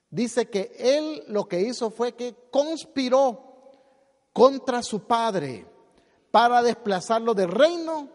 dice 0.10 0.50
que 0.50 0.72
él 0.78 1.24
lo 1.28 1.48
que 1.48 1.62
hizo 1.62 1.90
fue 1.90 2.14
que 2.14 2.36
conspiró 2.52 3.72
contra 4.34 4.84
su 4.84 5.02
padre 5.02 5.66
para 6.32 6.62
desplazarlo 6.62 7.34
del 7.34 7.52
reino 7.52 8.10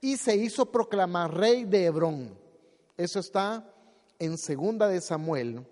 y 0.00 0.16
se 0.16 0.36
hizo 0.36 0.66
proclamar 0.66 1.34
rey 1.34 1.64
de 1.64 1.84
Hebrón. 1.86 2.38
Eso 2.96 3.20
está 3.20 3.72
en 4.18 4.36
segunda 4.38 4.88
de 4.88 5.00
Samuel 5.00 5.64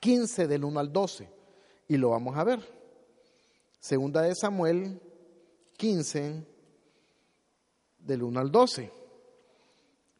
15 0.00 0.46
del 0.46 0.64
1 0.64 0.80
al 0.80 0.92
12 0.92 1.28
y 1.88 1.96
lo 1.96 2.10
vamos 2.10 2.36
a 2.36 2.44
ver. 2.44 2.60
Segunda 3.80 4.22
de 4.22 4.34
Samuel 4.34 5.00
15 5.76 6.44
del 7.98 8.22
1 8.22 8.40
al 8.40 8.50
12. 8.50 8.92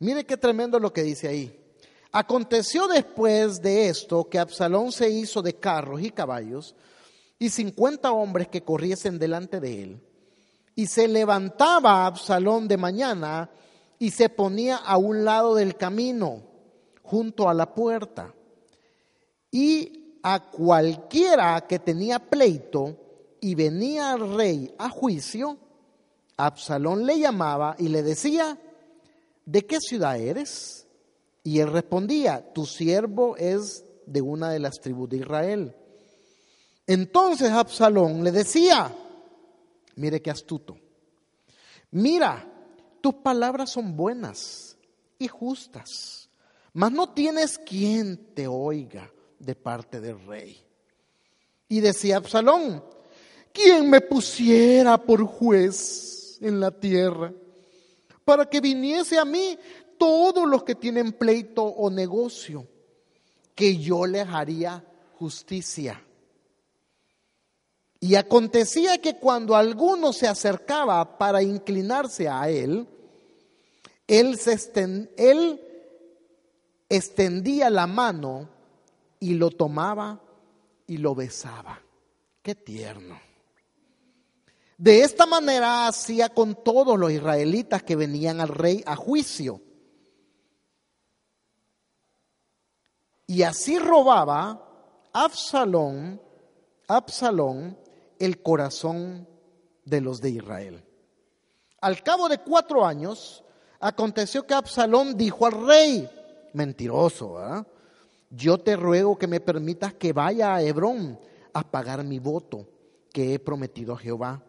Mire 0.00 0.24
qué 0.24 0.36
tremendo 0.36 0.78
lo 0.78 0.92
que 0.92 1.02
dice 1.02 1.28
ahí. 1.28 1.67
Aconteció 2.12 2.88
después 2.88 3.60
de 3.60 3.88
esto 3.88 4.28
que 4.28 4.38
Absalón 4.38 4.92
se 4.92 5.10
hizo 5.10 5.42
de 5.42 5.54
carros 5.54 6.00
y 6.00 6.10
caballos 6.10 6.74
y 7.38 7.50
cincuenta 7.50 8.12
hombres 8.12 8.48
que 8.48 8.62
corriesen 8.62 9.18
delante 9.18 9.60
de 9.60 9.82
él. 9.82 10.00
Y 10.74 10.86
se 10.86 11.06
levantaba 11.06 12.06
Absalón 12.06 12.66
de 12.66 12.76
mañana 12.76 13.50
y 13.98 14.10
se 14.10 14.28
ponía 14.28 14.76
a 14.76 14.96
un 14.96 15.24
lado 15.24 15.54
del 15.54 15.76
camino 15.76 16.42
junto 17.02 17.48
a 17.48 17.54
la 17.54 17.74
puerta. 17.74 18.34
Y 19.50 20.20
a 20.22 20.50
cualquiera 20.50 21.60
que 21.66 21.78
tenía 21.78 22.18
pleito 22.18 22.96
y 23.40 23.54
venía 23.54 24.12
al 24.12 24.34
rey 24.34 24.74
a 24.78 24.88
juicio, 24.88 25.58
Absalón 26.36 27.04
le 27.04 27.18
llamaba 27.18 27.74
y 27.78 27.88
le 27.88 28.02
decía, 28.02 28.58
¿de 29.44 29.66
qué 29.66 29.80
ciudad 29.80 30.18
eres? 30.18 30.86
Y 31.48 31.60
él 31.60 31.72
respondía, 31.72 32.52
tu 32.52 32.66
siervo 32.66 33.34
es 33.38 33.82
de 34.04 34.20
una 34.20 34.50
de 34.50 34.58
las 34.58 34.80
tribus 34.80 35.08
de 35.08 35.16
Israel. 35.16 35.74
Entonces 36.86 37.50
Absalón 37.50 38.22
le 38.22 38.32
decía, 38.32 38.94
mire 39.96 40.20
qué 40.20 40.30
astuto, 40.30 40.76
mira, 41.90 42.46
tus 43.00 43.14
palabras 43.14 43.70
son 43.70 43.96
buenas 43.96 44.76
y 45.18 45.26
justas 45.28 46.28
mas 46.74 46.92
no 46.92 47.08
tienes 47.14 47.58
quien 47.58 48.34
te 48.34 48.46
oiga 48.46 49.10
de 49.38 49.54
parte 49.54 50.00
del 50.00 50.24
rey. 50.26 50.62
Y 51.66 51.80
decía 51.80 52.18
Absalón, 52.18 52.84
¿quién 53.52 53.88
me 53.88 54.00
pusiera 54.00 55.02
por 55.02 55.24
juez 55.24 56.38
en 56.42 56.60
la 56.60 56.70
tierra 56.70 57.32
para 58.24 58.48
que 58.48 58.60
viniese 58.60 59.18
a 59.18 59.24
mí 59.24 59.58
todos 59.98 60.48
los 60.48 60.64
que 60.64 60.74
tienen 60.74 61.12
pleito 61.12 61.64
o 61.64 61.90
negocio, 61.90 62.66
que 63.54 63.76
yo 63.76 64.06
les 64.06 64.26
haría 64.28 64.84
justicia? 65.18 66.02
Y 68.00 68.14
acontecía 68.14 68.98
que 68.98 69.16
cuando 69.16 69.56
alguno 69.56 70.12
se 70.12 70.28
acercaba 70.28 71.18
para 71.18 71.42
inclinarse 71.42 72.28
a 72.28 72.48
él, 72.48 72.86
él, 74.06 74.38
se 74.38 74.56
él 75.16 75.60
extendía 76.88 77.70
la 77.70 77.86
mano 77.86 78.48
y 79.20 79.34
lo 79.34 79.50
tomaba 79.50 80.20
y 80.86 80.98
lo 80.98 81.14
besaba. 81.14 81.80
Qué 82.42 82.54
tierno. 82.54 83.20
De 84.78 85.02
esta 85.02 85.26
manera 85.26 85.88
hacía 85.88 86.28
con 86.28 86.54
todos 86.62 86.96
los 86.96 87.10
israelitas 87.10 87.82
que 87.82 87.96
venían 87.96 88.40
al 88.40 88.48
rey 88.48 88.82
a 88.86 88.94
juicio. 88.94 89.60
Y 93.28 93.42
así 93.42 93.78
robaba 93.78 94.64
Absalón, 95.12 96.20
Absalón 96.88 97.78
el 98.18 98.42
corazón 98.42 99.28
de 99.84 100.00
los 100.00 100.22
de 100.22 100.30
Israel. 100.30 100.82
Al 101.82 102.02
cabo 102.02 102.30
de 102.30 102.38
cuatro 102.38 102.86
años, 102.86 103.44
aconteció 103.80 104.46
que 104.46 104.54
Absalón 104.54 105.14
dijo 105.14 105.44
al 105.44 105.66
rey, 105.66 106.08
mentiroso, 106.54 107.66
yo 108.30 108.58
te 108.58 108.76
ruego 108.76 109.18
que 109.18 109.26
me 109.26 109.40
permitas 109.40 109.92
que 109.92 110.14
vaya 110.14 110.54
a 110.54 110.62
Hebrón 110.62 111.20
a 111.52 111.70
pagar 111.70 112.02
mi 112.04 112.18
voto 112.18 112.66
que 113.12 113.34
he 113.34 113.38
prometido 113.38 113.92
a 113.92 113.98
Jehová. 113.98 114.42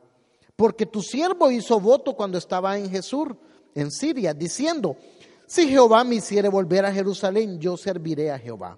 Porque 0.56 0.86
tu 0.86 1.02
siervo 1.02 1.52
hizo 1.52 1.82
voto 1.82 2.16
cuando 2.16 2.38
estaba 2.38 2.78
en 2.78 2.90
Jesús, 2.90 3.28
en 3.76 3.92
Siria, 3.92 4.34
diciendo, 4.34 4.96
si 5.50 5.68
Jehová 5.68 6.04
me 6.04 6.18
hiciere 6.18 6.48
volver 6.48 6.86
a 6.86 6.94
Jerusalén, 6.94 7.60
yo 7.60 7.76
serviré 7.76 8.30
a 8.30 8.38
Jehová. 8.38 8.78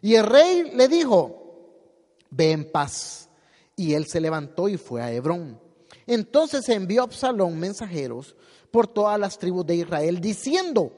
Y 0.00 0.14
el 0.14 0.26
rey 0.26 0.70
le 0.72 0.86
dijo, 0.86 1.74
ve 2.30 2.52
en 2.52 2.70
paz. 2.70 3.28
Y 3.74 3.94
él 3.94 4.06
se 4.06 4.20
levantó 4.20 4.68
y 4.68 4.76
fue 4.76 5.02
a 5.02 5.10
Hebrón. 5.10 5.60
Entonces 6.06 6.68
envió 6.68 7.00
a 7.00 7.04
Absalón 7.06 7.58
mensajeros 7.58 8.36
por 8.70 8.86
todas 8.86 9.18
las 9.18 9.38
tribus 9.38 9.66
de 9.66 9.74
Israel, 9.74 10.20
diciendo, 10.20 10.92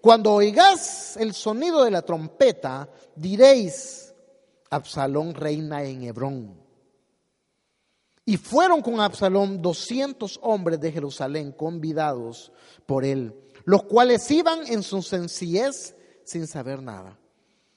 cuando 0.00 0.32
oigáis 0.32 1.16
el 1.16 1.32
sonido 1.32 1.84
de 1.84 1.92
la 1.92 2.02
trompeta, 2.02 2.88
diréis, 3.14 4.12
Absalón 4.68 5.32
reina 5.32 5.84
en 5.84 6.02
Hebrón. 6.02 6.60
Y 8.24 8.36
fueron 8.36 8.82
con 8.82 8.98
Absalón 8.98 9.62
doscientos 9.62 10.40
hombres 10.42 10.80
de 10.80 10.90
Jerusalén 10.90 11.52
convidados 11.52 12.50
por 12.84 13.04
él, 13.04 13.32
los 13.70 13.84
cuales 13.84 14.28
iban 14.32 14.66
en 14.66 14.82
su 14.82 15.00
sencillez 15.00 15.94
sin 16.24 16.48
saber 16.48 16.82
nada. 16.82 17.16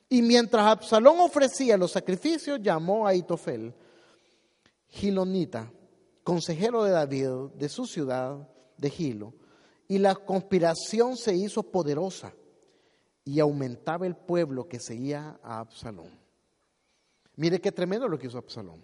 Y 0.10 0.24
mientras 0.24 0.66
Absalón 0.66 1.20
ofrecía 1.20 1.78
los 1.78 1.92
sacrificios, 1.92 2.60
llamó 2.64 3.06
a 3.06 3.14
Itofel, 3.14 3.76
Gilonita, 4.88 5.72
consejero 6.24 6.84
de 6.84 6.90
David, 6.90 7.28
de 7.54 7.70
su 7.70 7.86
ciudad 7.86 8.50
de 8.76 8.90
Gilo, 8.90 9.36
y 9.88 10.00
la 10.00 10.16
conspiración 10.16 11.16
se 11.16 11.36
hizo 11.36 11.62
poderosa 11.62 12.34
y 13.24 13.40
aumentaba 13.40 14.08
el 14.08 14.16
pueblo 14.16 14.68
que 14.68 14.80
seguía 14.80 15.40
a 15.44 15.60
Absalón. 15.60 16.10
Mire 17.36 17.62
qué 17.62 17.72
tremendo 17.72 18.08
lo 18.08 18.18
que 18.18 18.26
hizo 18.26 18.40
Absalón. 18.40 18.84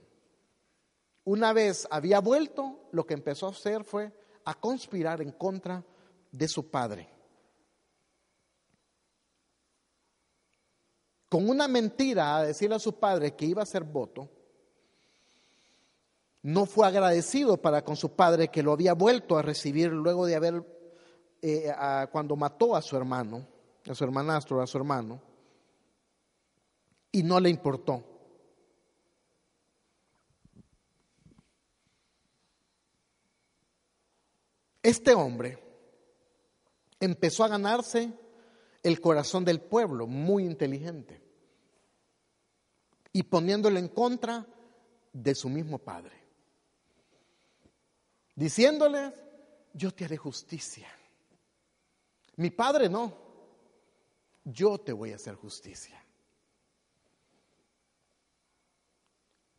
Una 1.23 1.53
vez 1.53 1.87
había 1.89 2.19
vuelto, 2.19 2.87
lo 2.91 3.03
que 3.07 3.15
empezó 3.15 3.47
a 3.47 3.49
hacer 3.49 3.83
fue 3.83 4.13
a 4.45 4.53
conspirar 4.53 5.23
en 5.23 5.31
contra 5.31 5.83
de 6.31 6.47
su 6.47 6.69
padre. 6.69 7.09
Con 11.27 11.47
una 11.47 11.67
mentira 11.67 12.37
a 12.37 12.43
decirle 12.43 12.75
a 12.75 12.79
su 12.79 12.99
padre 12.99 13.35
que 13.35 13.45
iba 13.45 13.61
a 13.61 13.63
hacer 13.63 13.83
voto, 13.83 14.29
no 16.41 16.65
fue 16.65 16.87
agradecido 16.87 17.57
para 17.57 17.83
con 17.83 17.95
su 17.95 18.15
padre 18.15 18.47
que 18.47 18.63
lo 18.63 18.71
había 18.71 18.93
vuelto 18.93 19.37
a 19.37 19.41
recibir 19.41 19.91
luego 19.91 20.25
de 20.25 20.35
haber 20.35 20.63
eh, 21.41 21.71
cuando 22.11 22.35
mató 22.35 22.75
a 22.75 22.81
su 22.81 22.97
hermano, 22.97 23.45
a 23.87 23.93
su 23.93 24.03
hermanastro, 24.03 24.61
a 24.61 24.67
su 24.67 24.77
hermano, 24.77 25.21
y 27.11 27.23
no 27.23 27.39
le 27.39 27.49
importó. 27.49 28.03
Este 34.81 35.13
hombre 35.13 35.68
empezó 36.99 37.43
a 37.43 37.49
ganarse 37.49 38.11
el 38.83 39.01
corazón 39.01 39.45
del 39.45 39.61
pueblo, 39.61 40.07
muy 40.07 40.45
inteligente, 40.45 41.21
y 43.11 43.23
poniéndolo 43.23 43.79
en 43.79 43.87
contra 43.87 44.45
de 45.11 45.35
su 45.35 45.49
mismo 45.49 45.79
padre, 45.79 46.15
diciéndole, 48.35 49.13
yo 49.73 49.93
te 49.93 50.05
haré 50.05 50.17
justicia. 50.17 50.87
Mi 52.35 52.51
padre 52.51 52.87
no. 52.87 53.29
Yo 54.45 54.77
te 54.77 54.93
voy 54.93 55.11
a 55.11 55.15
hacer 55.15 55.35
justicia. 55.35 56.03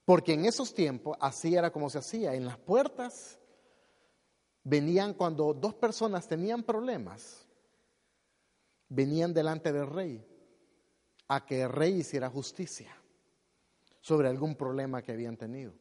Porque 0.05 0.33
en 0.33 0.45
esos 0.47 0.75
tiempos 0.75 1.17
así 1.21 1.55
era 1.55 1.71
como 1.71 1.91
se 1.91 1.99
hacía. 1.99 2.35
En 2.35 2.47
las 2.47 2.59
puertas 2.59 3.39
venían 4.65 5.15
cuando 5.15 5.55
dos 5.55 5.75
personas 5.75 6.29
tenían 6.29 6.63
problemas, 6.63 7.47
venían 8.89 9.33
delante 9.33 9.73
del 9.73 9.87
rey 9.87 10.25
a 11.29 11.45
que 11.45 11.63
el 11.63 11.69
rey 11.71 12.01
hiciera 12.01 12.29
justicia 12.29 12.95
sobre 14.01 14.29
algún 14.29 14.57
problema 14.57 15.03
que 15.03 15.13
habían 15.13 15.37
tenido. 15.37 15.73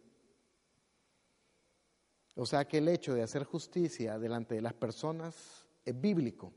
O 2.35 2.45
sea 2.45 2.65
que 2.65 2.77
el 2.77 2.87
hecho 2.87 3.13
de 3.13 3.23
hacer 3.23 3.43
justicia 3.43 4.17
delante 4.17 4.55
de 4.55 4.61
las 4.61 4.73
personas 4.73 5.67
es 5.83 5.99
bíblico. 5.99 6.53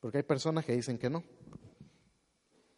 Porque 0.00 0.18
hay 0.18 0.24
personas 0.24 0.64
que 0.64 0.74
dicen 0.74 0.98
que 0.98 1.08
no. 1.08 1.24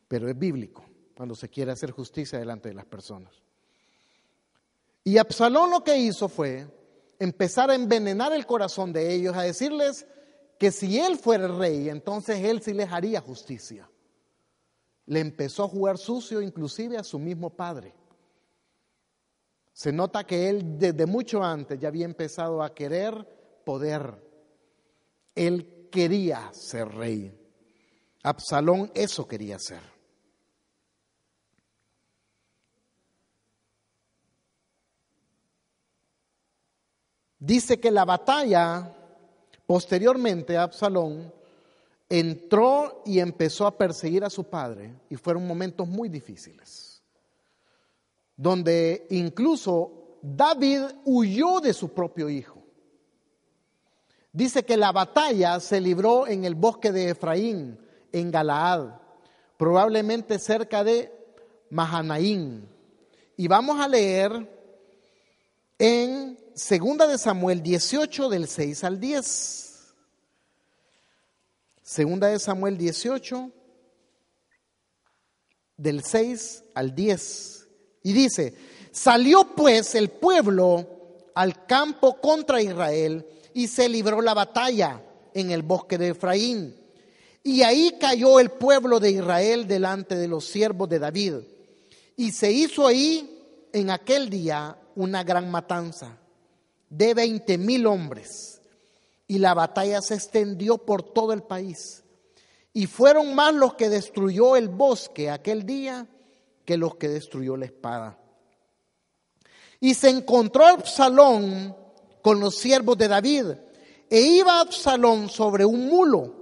Pero 0.06 0.28
es 0.28 0.38
bíblico 0.38 0.84
cuando 1.16 1.34
se 1.34 1.48
quiere 1.48 1.72
hacer 1.72 1.90
justicia 1.90 2.38
delante 2.38 2.68
de 2.68 2.74
las 2.74 2.86
personas. 2.86 3.42
Y 5.02 5.18
Absalón 5.18 5.70
lo 5.70 5.82
que 5.82 5.96
hizo 5.96 6.28
fue 6.28 6.78
empezar 7.19 7.71
a 7.71 7.75
envenenar 7.75 8.33
el 8.33 8.47
corazón 8.47 8.93
de 8.93 9.14
ellos, 9.14 9.37
a 9.37 9.43
decirles 9.43 10.07
que 10.59 10.71
si 10.71 10.99
él 10.99 11.16
fuera 11.16 11.49
rey, 11.49 11.89
entonces 11.89 12.43
él 12.45 12.61
sí 12.62 12.73
les 12.73 12.91
haría 12.91 13.21
justicia. 13.21 13.89
Le 15.07 15.21
empezó 15.21 15.64
a 15.64 15.69
jugar 15.69 15.99
sucio 15.99 16.43
inclusive 16.43 16.99
a 16.99 17.05
su 17.05 17.19
mismo 17.19 17.51
padre. 17.51 17.95
Se 19.73 19.93
nota 19.93 20.25
que 20.25 20.49
él 20.49 20.79
desde 20.79 21.07
mucho 21.07 21.43
antes 21.43 21.79
ya 21.79 21.89
había 21.89 22.05
empezado 22.05 22.62
a 22.62 22.75
querer 22.75 23.14
poder. 23.64 24.21
Él 25.35 25.89
quería 25.91 26.53
ser 26.53 26.89
rey. 26.89 27.33
Absalón 28.25 28.91
eso 28.95 29.27
quería 29.29 29.59
ser. 29.59 29.97
Dice 37.39 37.78
que 37.78 37.91
la 37.91 38.05
batalla, 38.05 38.93
posteriormente 39.66 40.57
Absalón, 40.57 41.32
entró 42.09 43.03
y 43.05 43.20
empezó 43.20 43.66
a 43.66 43.76
perseguir 43.76 44.24
a 44.24 44.30
su 44.30 44.45
padre 44.45 44.95
y 45.09 45.16
fueron 45.16 45.47
momentos 45.47 45.86
muy 45.86 46.09
difíciles, 46.09 47.03
donde 48.36 49.07
incluso 49.11 50.18
David 50.22 50.82
huyó 51.05 51.61
de 51.61 51.72
su 51.72 51.93
propio 51.93 52.28
hijo. 52.28 52.62
Dice 54.32 54.64
que 54.64 54.76
la 54.76 54.93
batalla 54.93 55.61
se 55.61 55.80
libró 55.80 56.26
en 56.26 56.45
el 56.45 56.55
bosque 56.55 56.93
de 56.93 57.11
Efraín, 57.11 57.78
en 58.12 58.30
Galaad, 58.30 59.01
probablemente 59.57 60.39
cerca 60.39 60.84
de 60.84 61.12
Mahanaín. 61.70 62.68
Y 63.36 63.49
vamos 63.49 63.80
a 63.80 63.89
leer 63.89 64.49
en 65.78 66.39
Segunda 66.59 67.06
de 67.06 67.18
Samuel 67.18 67.62
18 67.62 68.28
del 68.28 68.48
6 68.48 68.82
al 68.82 68.98
10. 68.98 69.94
Segunda 71.80 72.26
de 72.26 72.40
Samuel 72.40 72.76
18 72.76 73.52
del 75.76 76.02
6 76.02 76.64
al 76.74 76.96
10. 76.96 77.68
Y 78.02 78.12
dice, 78.12 78.54
salió 78.90 79.54
pues 79.54 79.94
el 79.94 80.11
pueblo 80.11 80.84
al 81.36 81.64
campo 81.64 82.20
contra 82.20 82.61
Israel 82.61 83.24
y 83.54 83.68
se 83.68 83.88
libró 83.88 84.20
la 84.20 84.34
batalla 84.34 85.00
en 85.34 85.52
el 85.52 85.62
bosque 85.62 85.96
de 85.96 86.09
Efraín. 86.09 86.74
Y 87.44 87.62
ahí 87.62 87.94
cayó 88.00 88.40
el 88.40 88.50
pueblo 88.50 88.98
de 88.98 89.12
Israel 89.12 89.68
delante 89.68 90.16
de 90.16 90.26
los 90.26 90.44
siervos 90.44 90.88
de 90.88 90.98
David. 90.98 91.34
Y 92.16 92.32
se 92.32 92.50
hizo 92.50 92.84
ahí 92.84 93.68
en 93.72 93.90
aquel 93.90 94.28
día 94.28 94.76
una 94.96 95.22
gran 95.22 95.48
matanza 95.52 96.18
de 96.91 97.14
20 97.14 97.59
mil 97.59 97.86
hombres 97.86 98.61
y 99.26 99.39
la 99.39 99.55
batalla 99.55 100.01
se 100.01 100.14
extendió 100.14 100.78
por 100.78 101.03
todo 101.03 101.32
el 101.32 101.43
país. 101.43 102.03
Y 102.72 102.86
fueron 102.86 103.34
más 103.34 103.55
los 103.55 103.74
que 103.74 103.91
destruyó 103.91 104.57
el 104.57 104.68
bosque 104.68 105.30
aquel 105.30 105.66
día 105.66 106.07
que 106.64 106.76
los 106.76 106.97
que 106.97 107.09
destruyó 107.09 107.57
la 107.57 107.66
espada. 107.66 108.18
Y 109.80 109.95
se 109.95 110.09
encontró 110.09 110.66
Absalón 110.66 111.76
con 112.22 112.41
los 112.41 112.57
siervos 112.57 112.99
de 112.99 113.09
David, 113.09 113.47
e 114.11 114.20
iba 114.20 114.61
Absalón 114.61 115.28
sobre 115.28 115.64
un 115.64 115.86
mulo, 115.86 116.34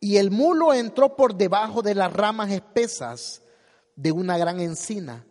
y 0.00 0.18
el 0.18 0.30
mulo 0.30 0.72
entró 0.72 1.16
por 1.16 1.34
debajo 1.34 1.82
de 1.82 1.94
las 1.94 2.12
ramas 2.12 2.50
espesas 2.50 3.42
de 3.96 4.12
una 4.12 4.38
gran 4.38 4.60
encina, 4.60 5.26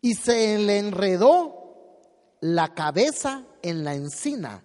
y 0.00 0.14
se 0.14 0.58
le 0.58 0.78
enredó 0.78 1.60
la 2.40 2.74
cabeza 2.74 3.44
en 3.62 3.84
la 3.84 3.94
encina 3.94 4.62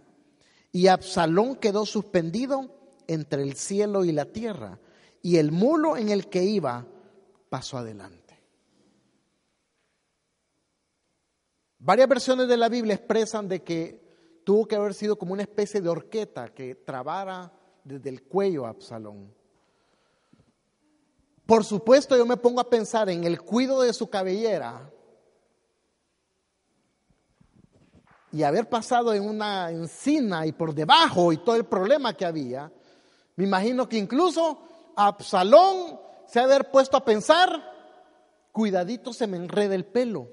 y 0.71 0.87
Absalón 0.87 1.55
quedó 1.55 1.85
suspendido 1.85 2.69
entre 3.07 3.43
el 3.43 3.55
cielo 3.55 4.03
y 4.03 4.11
la 4.11 4.25
tierra 4.25 4.79
y 5.21 5.37
el 5.37 5.51
mulo 5.51 5.97
en 5.97 6.09
el 6.09 6.27
que 6.27 6.43
iba 6.43 6.85
pasó 7.49 7.77
adelante. 7.77 8.25
Varias 11.79 12.09
versiones 12.09 12.47
de 12.47 12.57
la 12.57 12.67
Biblia 12.67 12.95
expresan 12.95 13.47
de 13.47 13.63
que 13.63 14.41
tuvo 14.43 14.67
que 14.67 14.75
haber 14.75 14.93
sido 14.93 15.17
como 15.17 15.33
una 15.33 15.43
especie 15.43 15.81
de 15.81 15.89
horqueta 15.89 16.49
que 16.49 16.75
trabara 16.75 17.53
desde 17.83 18.09
el 18.09 18.23
cuello 18.23 18.65
a 18.65 18.69
Absalón. 18.69 19.33
Por 21.45 21.63
supuesto, 21.63 22.17
yo 22.17 22.25
me 22.25 22.37
pongo 22.37 22.59
a 22.59 22.69
pensar 22.69 23.09
en 23.09 23.23
el 23.23 23.39
cuido 23.39 23.81
de 23.81 23.93
su 23.93 24.09
cabellera 24.09 24.91
y 28.35 28.43
haber 28.43 28.67
pasado 28.67 29.13
en 29.13 29.25
una 29.25 29.71
encina 29.71 30.45
y 30.45 30.51
por 30.51 30.75
debajo 30.75 31.31
y 31.31 31.37
todo 31.37 31.55
el 31.55 31.63
problema 31.63 32.15
que 32.15 32.25
había, 32.25 32.69
me 33.37 33.45
imagino 33.45 33.87
que 33.87 33.97
incluso 33.97 34.59
Absalón 34.93 35.97
se 36.27 36.41
ha 36.41 36.43
haber 36.43 36.69
puesto 36.69 36.97
a 36.97 37.05
pensar, 37.05 37.47
cuidadito 38.51 39.13
se 39.13 39.25
me 39.25 39.37
enreda 39.37 39.73
el 39.73 39.85
pelo. 39.85 40.27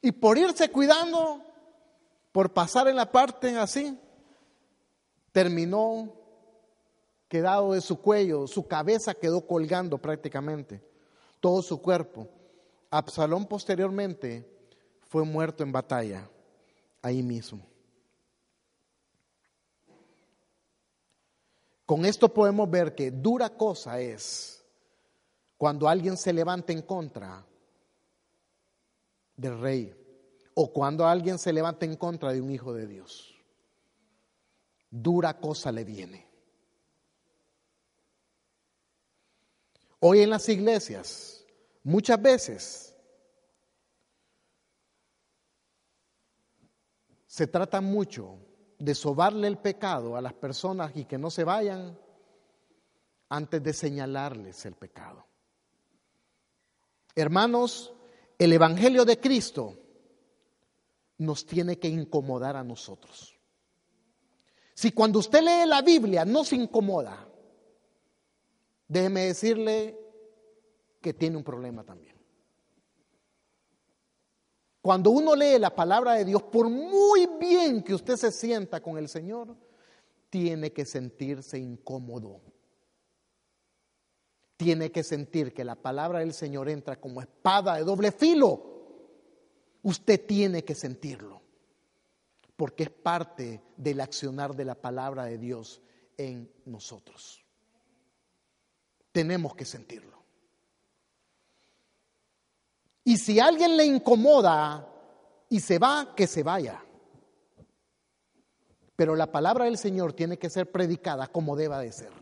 Y 0.00 0.12
por 0.12 0.38
irse 0.38 0.70
cuidando, 0.70 1.42
por 2.30 2.52
pasar 2.52 2.86
en 2.86 2.94
la 2.94 3.10
parte 3.10 3.58
así, 3.58 3.98
terminó 5.32 6.14
quedado 7.26 7.72
de 7.72 7.80
su 7.80 8.00
cuello, 8.00 8.46
su 8.46 8.68
cabeza 8.68 9.14
quedó 9.14 9.44
colgando 9.48 9.98
prácticamente, 9.98 10.80
todo 11.40 11.60
su 11.60 11.82
cuerpo. 11.82 12.28
Absalón 12.88 13.46
posteriormente 13.46 14.59
fue 15.10 15.24
muerto 15.24 15.64
en 15.64 15.72
batalla 15.72 16.30
ahí 17.02 17.20
mismo. 17.20 17.66
Con 21.84 22.04
esto 22.04 22.32
podemos 22.32 22.70
ver 22.70 22.94
que 22.94 23.10
dura 23.10 23.50
cosa 23.50 23.98
es 23.98 24.64
cuando 25.56 25.88
alguien 25.88 26.16
se 26.16 26.32
levanta 26.32 26.72
en 26.72 26.82
contra 26.82 27.44
del 29.34 29.60
rey 29.60 29.92
o 30.54 30.72
cuando 30.72 31.04
alguien 31.04 31.40
se 31.40 31.52
levanta 31.52 31.84
en 31.84 31.96
contra 31.96 32.32
de 32.32 32.40
un 32.40 32.52
hijo 32.52 32.72
de 32.72 32.86
Dios. 32.86 33.34
Dura 34.88 35.40
cosa 35.40 35.72
le 35.72 35.82
viene. 35.82 36.30
Hoy 39.98 40.20
en 40.20 40.30
las 40.30 40.48
iglesias, 40.48 41.44
muchas 41.82 42.22
veces 42.22 42.89
se 47.40 47.46
trata 47.46 47.80
mucho 47.80 48.36
de 48.78 48.94
sobarle 48.94 49.48
el 49.48 49.56
pecado 49.56 50.14
a 50.14 50.20
las 50.20 50.34
personas 50.34 50.92
y 50.94 51.06
que 51.06 51.16
no 51.16 51.30
se 51.30 51.42
vayan 51.42 51.98
antes 53.30 53.62
de 53.62 53.72
señalarles 53.72 54.66
el 54.66 54.74
pecado. 54.74 55.24
Hermanos, 57.14 57.94
el 58.38 58.52
Evangelio 58.52 59.06
de 59.06 59.18
Cristo 59.18 59.74
nos 61.16 61.46
tiene 61.46 61.78
que 61.78 61.88
incomodar 61.88 62.56
a 62.56 62.62
nosotros. 62.62 63.34
Si 64.74 64.92
cuando 64.92 65.20
usted 65.20 65.40
lee 65.40 65.66
la 65.66 65.80
Biblia 65.80 66.26
no 66.26 66.44
se 66.44 66.56
incomoda, 66.56 67.26
déjeme 68.86 69.28
decirle 69.28 69.98
que 71.00 71.14
tiene 71.14 71.38
un 71.38 71.44
problema 71.44 71.84
también. 71.84 72.19
Cuando 74.80 75.10
uno 75.10 75.36
lee 75.36 75.58
la 75.58 75.74
palabra 75.74 76.14
de 76.14 76.24
Dios, 76.24 76.42
por 76.44 76.68
muy 76.68 77.28
bien 77.38 77.82
que 77.82 77.94
usted 77.94 78.16
se 78.16 78.32
sienta 78.32 78.80
con 78.80 78.96
el 78.96 79.08
Señor, 79.08 79.54
tiene 80.30 80.72
que 80.72 80.86
sentirse 80.86 81.58
incómodo. 81.58 82.40
Tiene 84.56 84.90
que 84.90 85.02
sentir 85.02 85.52
que 85.52 85.64
la 85.64 85.74
palabra 85.74 86.20
del 86.20 86.32
Señor 86.32 86.68
entra 86.68 87.00
como 87.00 87.20
espada 87.20 87.76
de 87.76 87.84
doble 87.84 88.12
filo. 88.12 88.70
Usted 89.82 90.24
tiene 90.26 90.64
que 90.64 90.74
sentirlo, 90.74 91.42
porque 92.56 92.84
es 92.84 92.90
parte 92.90 93.62
del 93.76 94.00
accionar 94.00 94.54
de 94.54 94.64
la 94.64 94.74
palabra 94.74 95.24
de 95.24 95.38
Dios 95.38 95.82
en 96.16 96.50
nosotros. 96.64 97.44
Tenemos 99.12 99.54
que 99.54 99.64
sentirlo. 99.64 100.19
Y 103.04 103.16
si 103.16 103.40
alguien 103.40 103.76
le 103.76 103.84
incomoda 103.84 104.86
y 105.48 105.60
se 105.60 105.78
va, 105.78 106.14
que 106.14 106.26
se 106.26 106.42
vaya. 106.42 106.82
Pero 108.96 109.16
la 109.16 109.32
palabra 109.32 109.64
del 109.64 109.78
Señor 109.78 110.12
tiene 110.12 110.38
que 110.38 110.50
ser 110.50 110.70
predicada 110.70 111.26
como 111.26 111.56
deba 111.56 111.80
de 111.80 111.92
ser. 111.92 112.12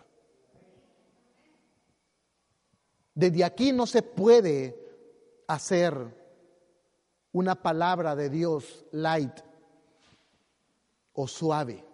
Desde 3.14 3.45
aquí 3.45 3.72
no 3.72 3.87
se 3.87 4.03
puede 4.03 4.79
hacer 5.49 6.16
una 7.33 7.57
palabra 7.57 8.14
de 8.14 8.31
Dios 8.31 8.87
light 8.93 9.41
o 11.14 11.26
suave. 11.26 11.85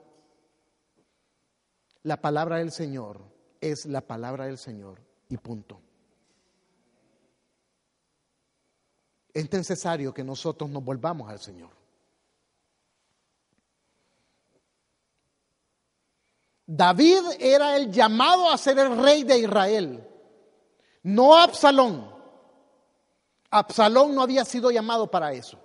La 2.03 2.21
palabra 2.21 2.59
del 2.59 2.71
Señor 2.71 3.23
es 3.63 3.87
la 3.87 4.03
palabra 4.03 4.45
del 4.45 4.59
Señor 4.59 5.01
y 5.31 5.39
punto. 5.39 5.81
Es 9.35 9.53
necesario 9.53 10.15
que 10.15 10.23
nosotros 10.23 10.71
nos 10.71 10.85
volvamos 10.85 11.29
al 11.29 11.41
Señor. 11.41 11.71
David 16.67 17.23
era 17.41 17.77
el 17.77 17.91
llamado 17.91 18.49
a 18.49 18.57
ser 18.57 18.79
el 18.79 18.97
rey 18.97 19.25
de 19.25 19.39
Israel, 19.41 20.09
no 21.03 21.37
Absalón. 21.37 22.15
Absalón 23.51 24.15
no 24.15 24.23
había 24.23 24.45
sido 24.45 24.71
llamado 24.71 25.11
para 25.11 25.33
eso. 25.33 25.59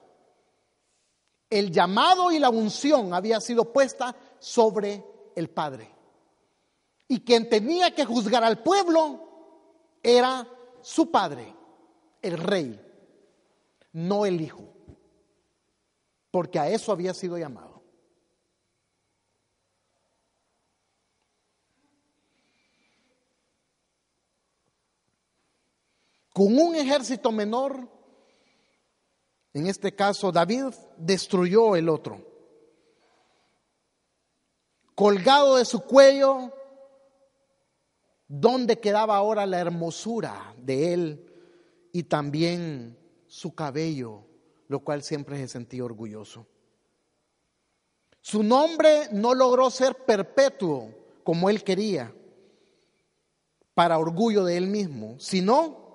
El 1.50 1.72
llamado 1.72 2.32
y 2.32 2.40
la 2.40 2.50
unción 2.50 3.14
había 3.14 3.40
sido 3.40 3.72
puesta 3.72 4.16
sobre 4.40 5.04
el 5.36 5.50
Padre. 5.50 5.90
Y 7.08 7.22
quien 7.22 7.50
tenía 7.50 7.94
que 7.96 8.06
juzgar 8.06 8.44
al 8.44 8.62
pueblo 8.62 9.98
era 10.04 10.48
su 10.82 11.10
Padre, 11.10 11.56
el 12.22 12.38
rey, 12.38 12.89
no 13.92 14.26
el 14.26 14.42
Hijo. 14.42 14.74
Porque 16.32 16.60
a 16.60 16.70
eso 16.70 16.92
había 16.92 17.14
sido 17.14 17.38
llamado. 17.38 17.70
con 26.40 26.58
un 26.58 26.74
ejército 26.74 27.34
menor, 27.34 27.86
en 29.54 29.68
este 29.68 29.94
caso 29.94 30.32
David 30.32 30.74
destruyó 30.96 31.76
el 31.76 31.90
otro. 31.90 32.26
Colgado 34.96 35.58
de 35.58 35.66
su 35.66 35.82
cuello, 35.82 36.54
¿dónde 38.26 38.80
quedaba 38.80 39.18
ahora 39.18 39.46
la 39.46 39.60
hermosura 39.60 40.54
de 40.58 40.94
él 40.94 41.34
y 41.92 42.04
también 42.04 42.98
su 43.30 43.56
cabello, 43.56 44.26
lo 44.68 44.82
cual 44.82 45.04
siempre 45.04 45.38
se 45.38 45.48
sentía 45.48 45.86
orgulloso? 45.86 46.46
Su 48.20 48.44
nombre 48.44 49.08
no 49.14 49.34
logró 49.34 49.70
ser 49.70 49.96
perpetuo 49.96 50.94
como 51.24 51.50
él 51.50 51.64
quería, 51.64 52.14
para 53.74 53.98
orgullo 53.98 54.44
de 54.44 54.58
él 54.58 54.68
mismo, 54.68 55.18
sino 55.20 55.88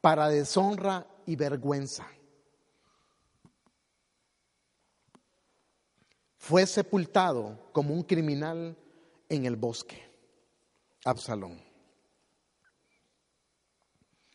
para 0.00 0.28
deshonra 0.28 1.06
y 1.26 1.36
vergüenza. 1.36 2.06
Fue 6.38 6.64
sepultado 6.66 7.58
como 7.72 7.92
un 7.92 8.02
criminal 8.02 8.74
en 9.28 9.44
el 9.44 9.56
bosque, 9.56 10.02
Absalón. 11.04 11.60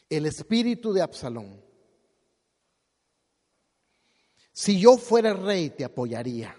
El 0.09 0.27
espíritu 0.27 0.93
de 0.93 1.01
Absalón. 1.01 1.59
Si 4.53 4.79
yo 4.79 4.97
fuera 4.97 5.33
rey, 5.33 5.71
te 5.71 5.83
apoyaría. 5.83 6.55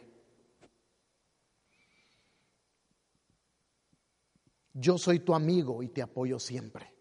Yo 4.73 4.99
soy 4.99 5.21
tu 5.21 5.33
amigo 5.33 5.81
y 5.81 5.89
te 5.89 6.03
apoyo 6.03 6.41
siempre. 6.41 6.93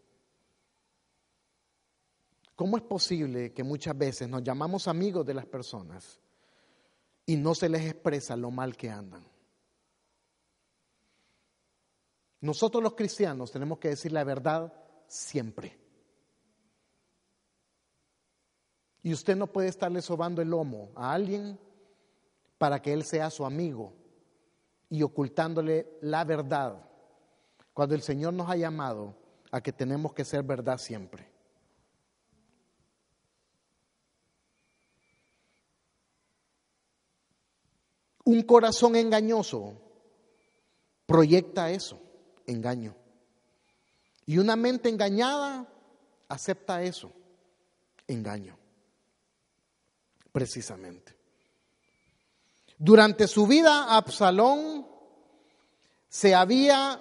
¿Cómo 2.56 2.78
es 2.78 2.84
posible 2.84 3.52
que 3.52 3.64
muchas 3.64 3.98
veces 3.98 4.30
nos 4.30 4.44
llamamos 4.44 4.88
amigos 4.88 5.26
de 5.26 5.34
las 5.34 5.48
personas 5.48 6.20
y 7.26 7.36
no 7.36 7.56
se 7.56 7.68
les 7.68 7.84
expresa 7.90 8.36
lo 8.38 8.52
mal 8.52 8.78
que 8.78 8.92
andan? 8.92 9.26
Nosotros 12.42 12.84
los 12.84 12.94
cristianos 12.94 13.52
tenemos 13.52 13.80
que 13.80 13.90
decir 13.90 14.12
la 14.12 14.24
verdad 14.24 14.72
siempre. 15.08 15.83
Y 19.04 19.12
usted 19.12 19.36
no 19.36 19.48
puede 19.48 19.68
estarle 19.68 20.02
sobando 20.02 20.42
el 20.42 20.50
lomo 20.50 20.90
a 20.96 21.14
alguien 21.14 21.60
para 22.58 22.82
que 22.82 22.94
él 22.94 23.04
sea 23.04 23.30
su 23.30 23.46
amigo 23.46 23.94
y 24.90 25.04
ocultándole 25.04 25.98
la 26.02 26.24
verdad, 26.24 26.90
cuando 27.74 27.96
el 27.96 28.02
Señor 28.02 28.34
nos 28.34 28.50
ha 28.50 28.56
llamado 28.56 29.14
a 29.52 29.60
que 29.60 29.74
tenemos 29.74 30.14
que 30.14 30.24
ser 30.24 30.44
verdad 30.44 30.78
siempre. 30.78 31.30
Un 38.24 38.42
corazón 38.44 38.96
engañoso 38.96 39.74
proyecta 41.06 41.72
eso, 41.72 42.00
engaño. 42.48 42.96
Y 44.26 44.38
una 44.38 44.56
mente 44.56 44.88
engañada 44.88 45.68
acepta 46.30 46.84
eso, 46.84 47.12
engaño. 48.08 48.63
Precisamente. 50.34 51.16
Durante 52.78 53.28
su 53.28 53.48
vida, 53.48 53.96
Absalón 53.96 54.86
se 56.10 56.36
había 56.36 57.00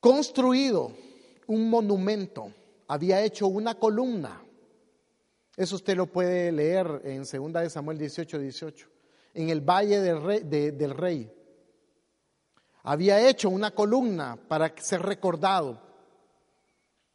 construido 0.00 0.90
un 1.46 1.70
monumento, 1.70 2.52
había 2.88 3.22
hecho 3.22 3.46
una 3.46 3.76
columna. 3.76 4.42
Eso 5.56 5.76
usted 5.76 5.96
lo 5.96 6.06
puede 6.06 6.50
leer 6.50 7.02
en 7.04 7.22
2 7.22 7.52
de 7.52 7.70
Samuel 7.70 7.98
18, 7.98 8.38
18 8.40 8.90
en 9.34 9.50
el 9.50 9.60
valle 9.60 10.00
del 10.00 10.22
rey, 10.22 10.40
del 10.42 10.90
rey. 10.90 11.32
Había 12.82 13.28
hecho 13.28 13.50
una 13.50 13.72
columna 13.72 14.36
para 14.48 14.74
ser 14.78 15.02
recordado 15.02 15.80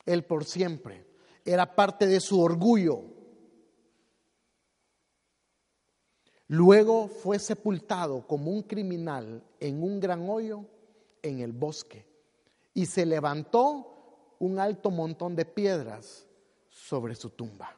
él 0.05 0.23
por 0.23 0.45
siempre. 0.45 1.05
Era 1.43 1.75
parte 1.75 2.07
de 2.07 2.19
su 2.19 2.39
orgullo. 2.39 3.01
Luego 6.47 7.07
fue 7.07 7.39
sepultado 7.39 8.27
como 8.27 8.51
un 8.51 8.61
criminal 8.63 9.43
en 9.59 9.81
un 9.81 9.99
gran 9.99 10.29
hoyo 10.29 10.65
en 11.23 11.39
el 11.39 11.51
bosque 11.51 12.05
y 12.73 12.85
se 12.85 13.05
levantó 13.05 14.35
un 14.39 14.59
alto 14.59 14.91
montón 14.91 15.35
de 15.35 15.45
piedras 15.45 16.27
sobre 16.69 17.15
su 17.15 17.31
tumba. 17.31 17.75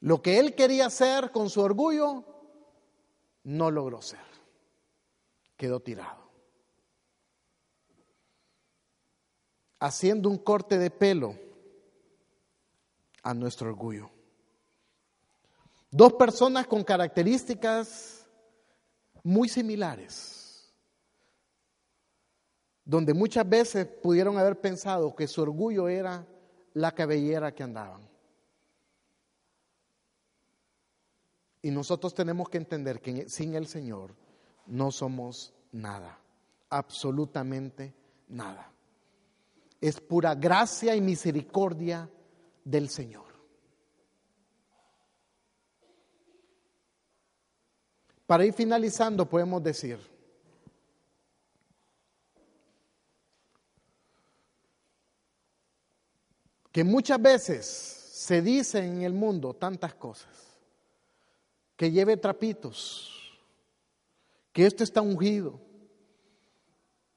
Lo 0.00 0.20
que 0.20 0.38
él 0.38 0.54
quería 0.54 0.86
hacer 0.86 1.30
con 1.30 1.48
su 1.48 1.60
orgullo 1.62 2.24
no 3.44 3.70
logró 3.70 4.02
ser. 4.02 4.18
Quedó 5.56 5.80
tirado. 5.80 6.28
Haciendo 9.78 10.28
un 10.28 10.38
corte 10.38 10.76
de 10.76 10.90
pelo 10.90 11.38
a 13.22 13.32
nuestro 13.32 13.68
orgullo. 13.68 14.10
Dos 15.90 16.12
personas 16.12 16.66
con 16.68 16.84
características 16.84 18.26
muy 19.24 19.48
similares, 19.48 20.72
donde 22.84 23.12
muchas 23.12 23.48
veces 23.48 23.86
pudieron 23.86 24.38
haber 24.38 24.60
pensado 24.60 25.14
que 25.14 25.26
su 25.26 25.42
orgullo 25.42 25.88
era 25.88 26.26
la 26.74 26.92
cabellera 26.92 27.52
que 27.52 27.64
andaban. 27.64 28.08
Y 31.62 31.70
nosotros 31.70 32.14
tenemos 32.14 32.48
que 32.48 32.58
entender 32.58 33.00
que 33.00 33.28
sin 33.28 33.54
el 33.54 33.66
Señor 33.66 34.14
no 34.66 34.92
somos 34.92 35.52
nada, 35.72 36.18
absolutamente 36.70 37.94
nada. 38.28 38.72
Es 39.80 40.00
pura 40.00 40.34
gracia 40.34 40.94
y 40.94 41.00
misericordia 41.00 42.08
del 42.64 42.88
Señor. 42.88 43.29
Para 48.30 48.44
ir 48.44 48.52
finalizando 48.52 49.28
podemos 49.28 49.60
decir, 49.60 49.98
que 56.70 56.84
muchas 56.84 57.20
veces 57.20 57.66
se 57.66 58.40
dice 58.40 58.78
en 58.86 59.02
el 59.02 59.14
mundo 59.14 59.52
tantas 59.54 59.94
cosas 59.94 60.30
que 61.74 61.90
lleve 61.90 62.16
trapitos, 62.16 63.36
que 64.52 64.64
esto 64.64 64.84
está 64.84 65.00
ungido, 65.00 65.60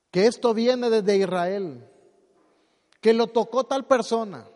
que 0.09 0.25
esto 0.25 0.51
viene 0.55 0.89
desde 0.89 1.15
Israel, 1.15 1.87
que 2.99 3.13
lo 3.13 3.27
tocó 3.27 3.65
tal 3.65 3.85
persona. 3.85 4.47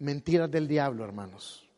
Mentiras 0.00 0.50
del 0.50 0.68
diablo, 0.68 1.02
hermanos. 1.02 1.69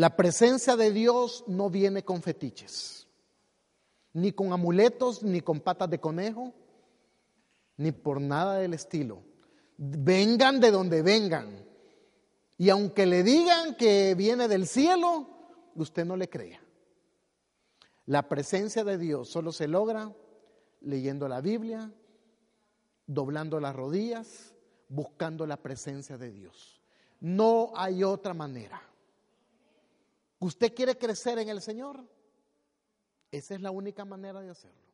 La 0.00 0.16
presencia 0.16 0.76
de 0.76 0.92
Dios 0.92 1.44
no 1.46 1.68
viene 1.68 2.02
con 2.06 2.22
fetiches, 2.22 3.06
ni 4.14 4.32
con 4.32 4.50
amuletos, 4.50 5.22
ni 5.22 5.42
con 5.42 5.60
patas 5.60 5.90
de 5.90 6.00
conejo, 6.00 6.54
ni 7.76 7.92
por 7.92 8.18
nada 8.18 8.56
del 8.56 8.72
estilo. 8.72 9.22
Vengan 9.76 10.58
de 10.58 10.70
donde 10.70 11.02
vengan. 11.02 11.66
Y 12.56 12.70
aunque 12.70 13.04
le 13.04 13.22
digan 13.22 13.74
que 13.74 14.14
viene 14.14 14.48
del 14.48 14.66
cielo, 14.66 15.28
usted 15.74 16.06
no 16.06 16.16
le 16.16 16.30
crea. 16.30 16.62
La 18.06 18.26
presencia 18.26 18.84
de 18.84 18.96
Dios 18.96 19.28
solo 19.28 19.52
se 19.52 19.68
logra 19.68 20.10
leyendo 20.80 21.28
la 21.28 21.42
Biblia, 21.42 21.92
doblando 23.06 23.60
las 23.60 23.76
rodillas, 23.76 24.54
buscando 24.88 25.46
la 25.46 25.58
presencia 25.58 26.16
de 26.16 26.32
Dios. 26.32 26.80
No 27.20 27.72
hay 27.74 28.02
otra 28.02 28.32
manera. 28.32 28.89
¿Usted 30.40 30.74
quiere 30.74 30.96
crecer 30.98 31.38
en 31.38 31.50
el 31.50 31.60
Señor? 31.60 32.02
Esa 33.30 33.54
es 33.54 33.60
la 33.60 33.70
única 33.70 34.04
manera 34.04 34.40
de 34.40 34.50
hacerlo. 34.50 34.90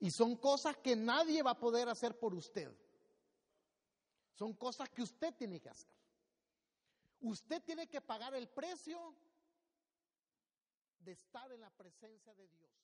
Y 0.00 0.10
son 0.10 0.36
cosas 0.36 0.76
que 0.78 0.96
nadie 0.96 1.42
va 1.42 1.52
a 1.52 1.58
poder 1.58 1.88
hacer 1.88 2.18
por 2.18 2.34
usted. 2.34 2.74
Son 4.32 4.54
cosas 4.54 4.88
que 4.88 5.02
usted 5.02 5.34
tiene 5.34 5.60
que 5.60 5.68
hacer. 5.68 5.94
Usted 7.20 7.62
tiene 7.62 7.88
que 7.88 8.00
pagar 8.00 8.34
el 8.34 8.48
precio 8.48 9.14
de 10.98 11.12
estar 11.12 11.52
en 11.52 11.60
la 11.60 11.70
presencia 11.70 12.34
de 12.34 12.48
Dios. 12.48 12.83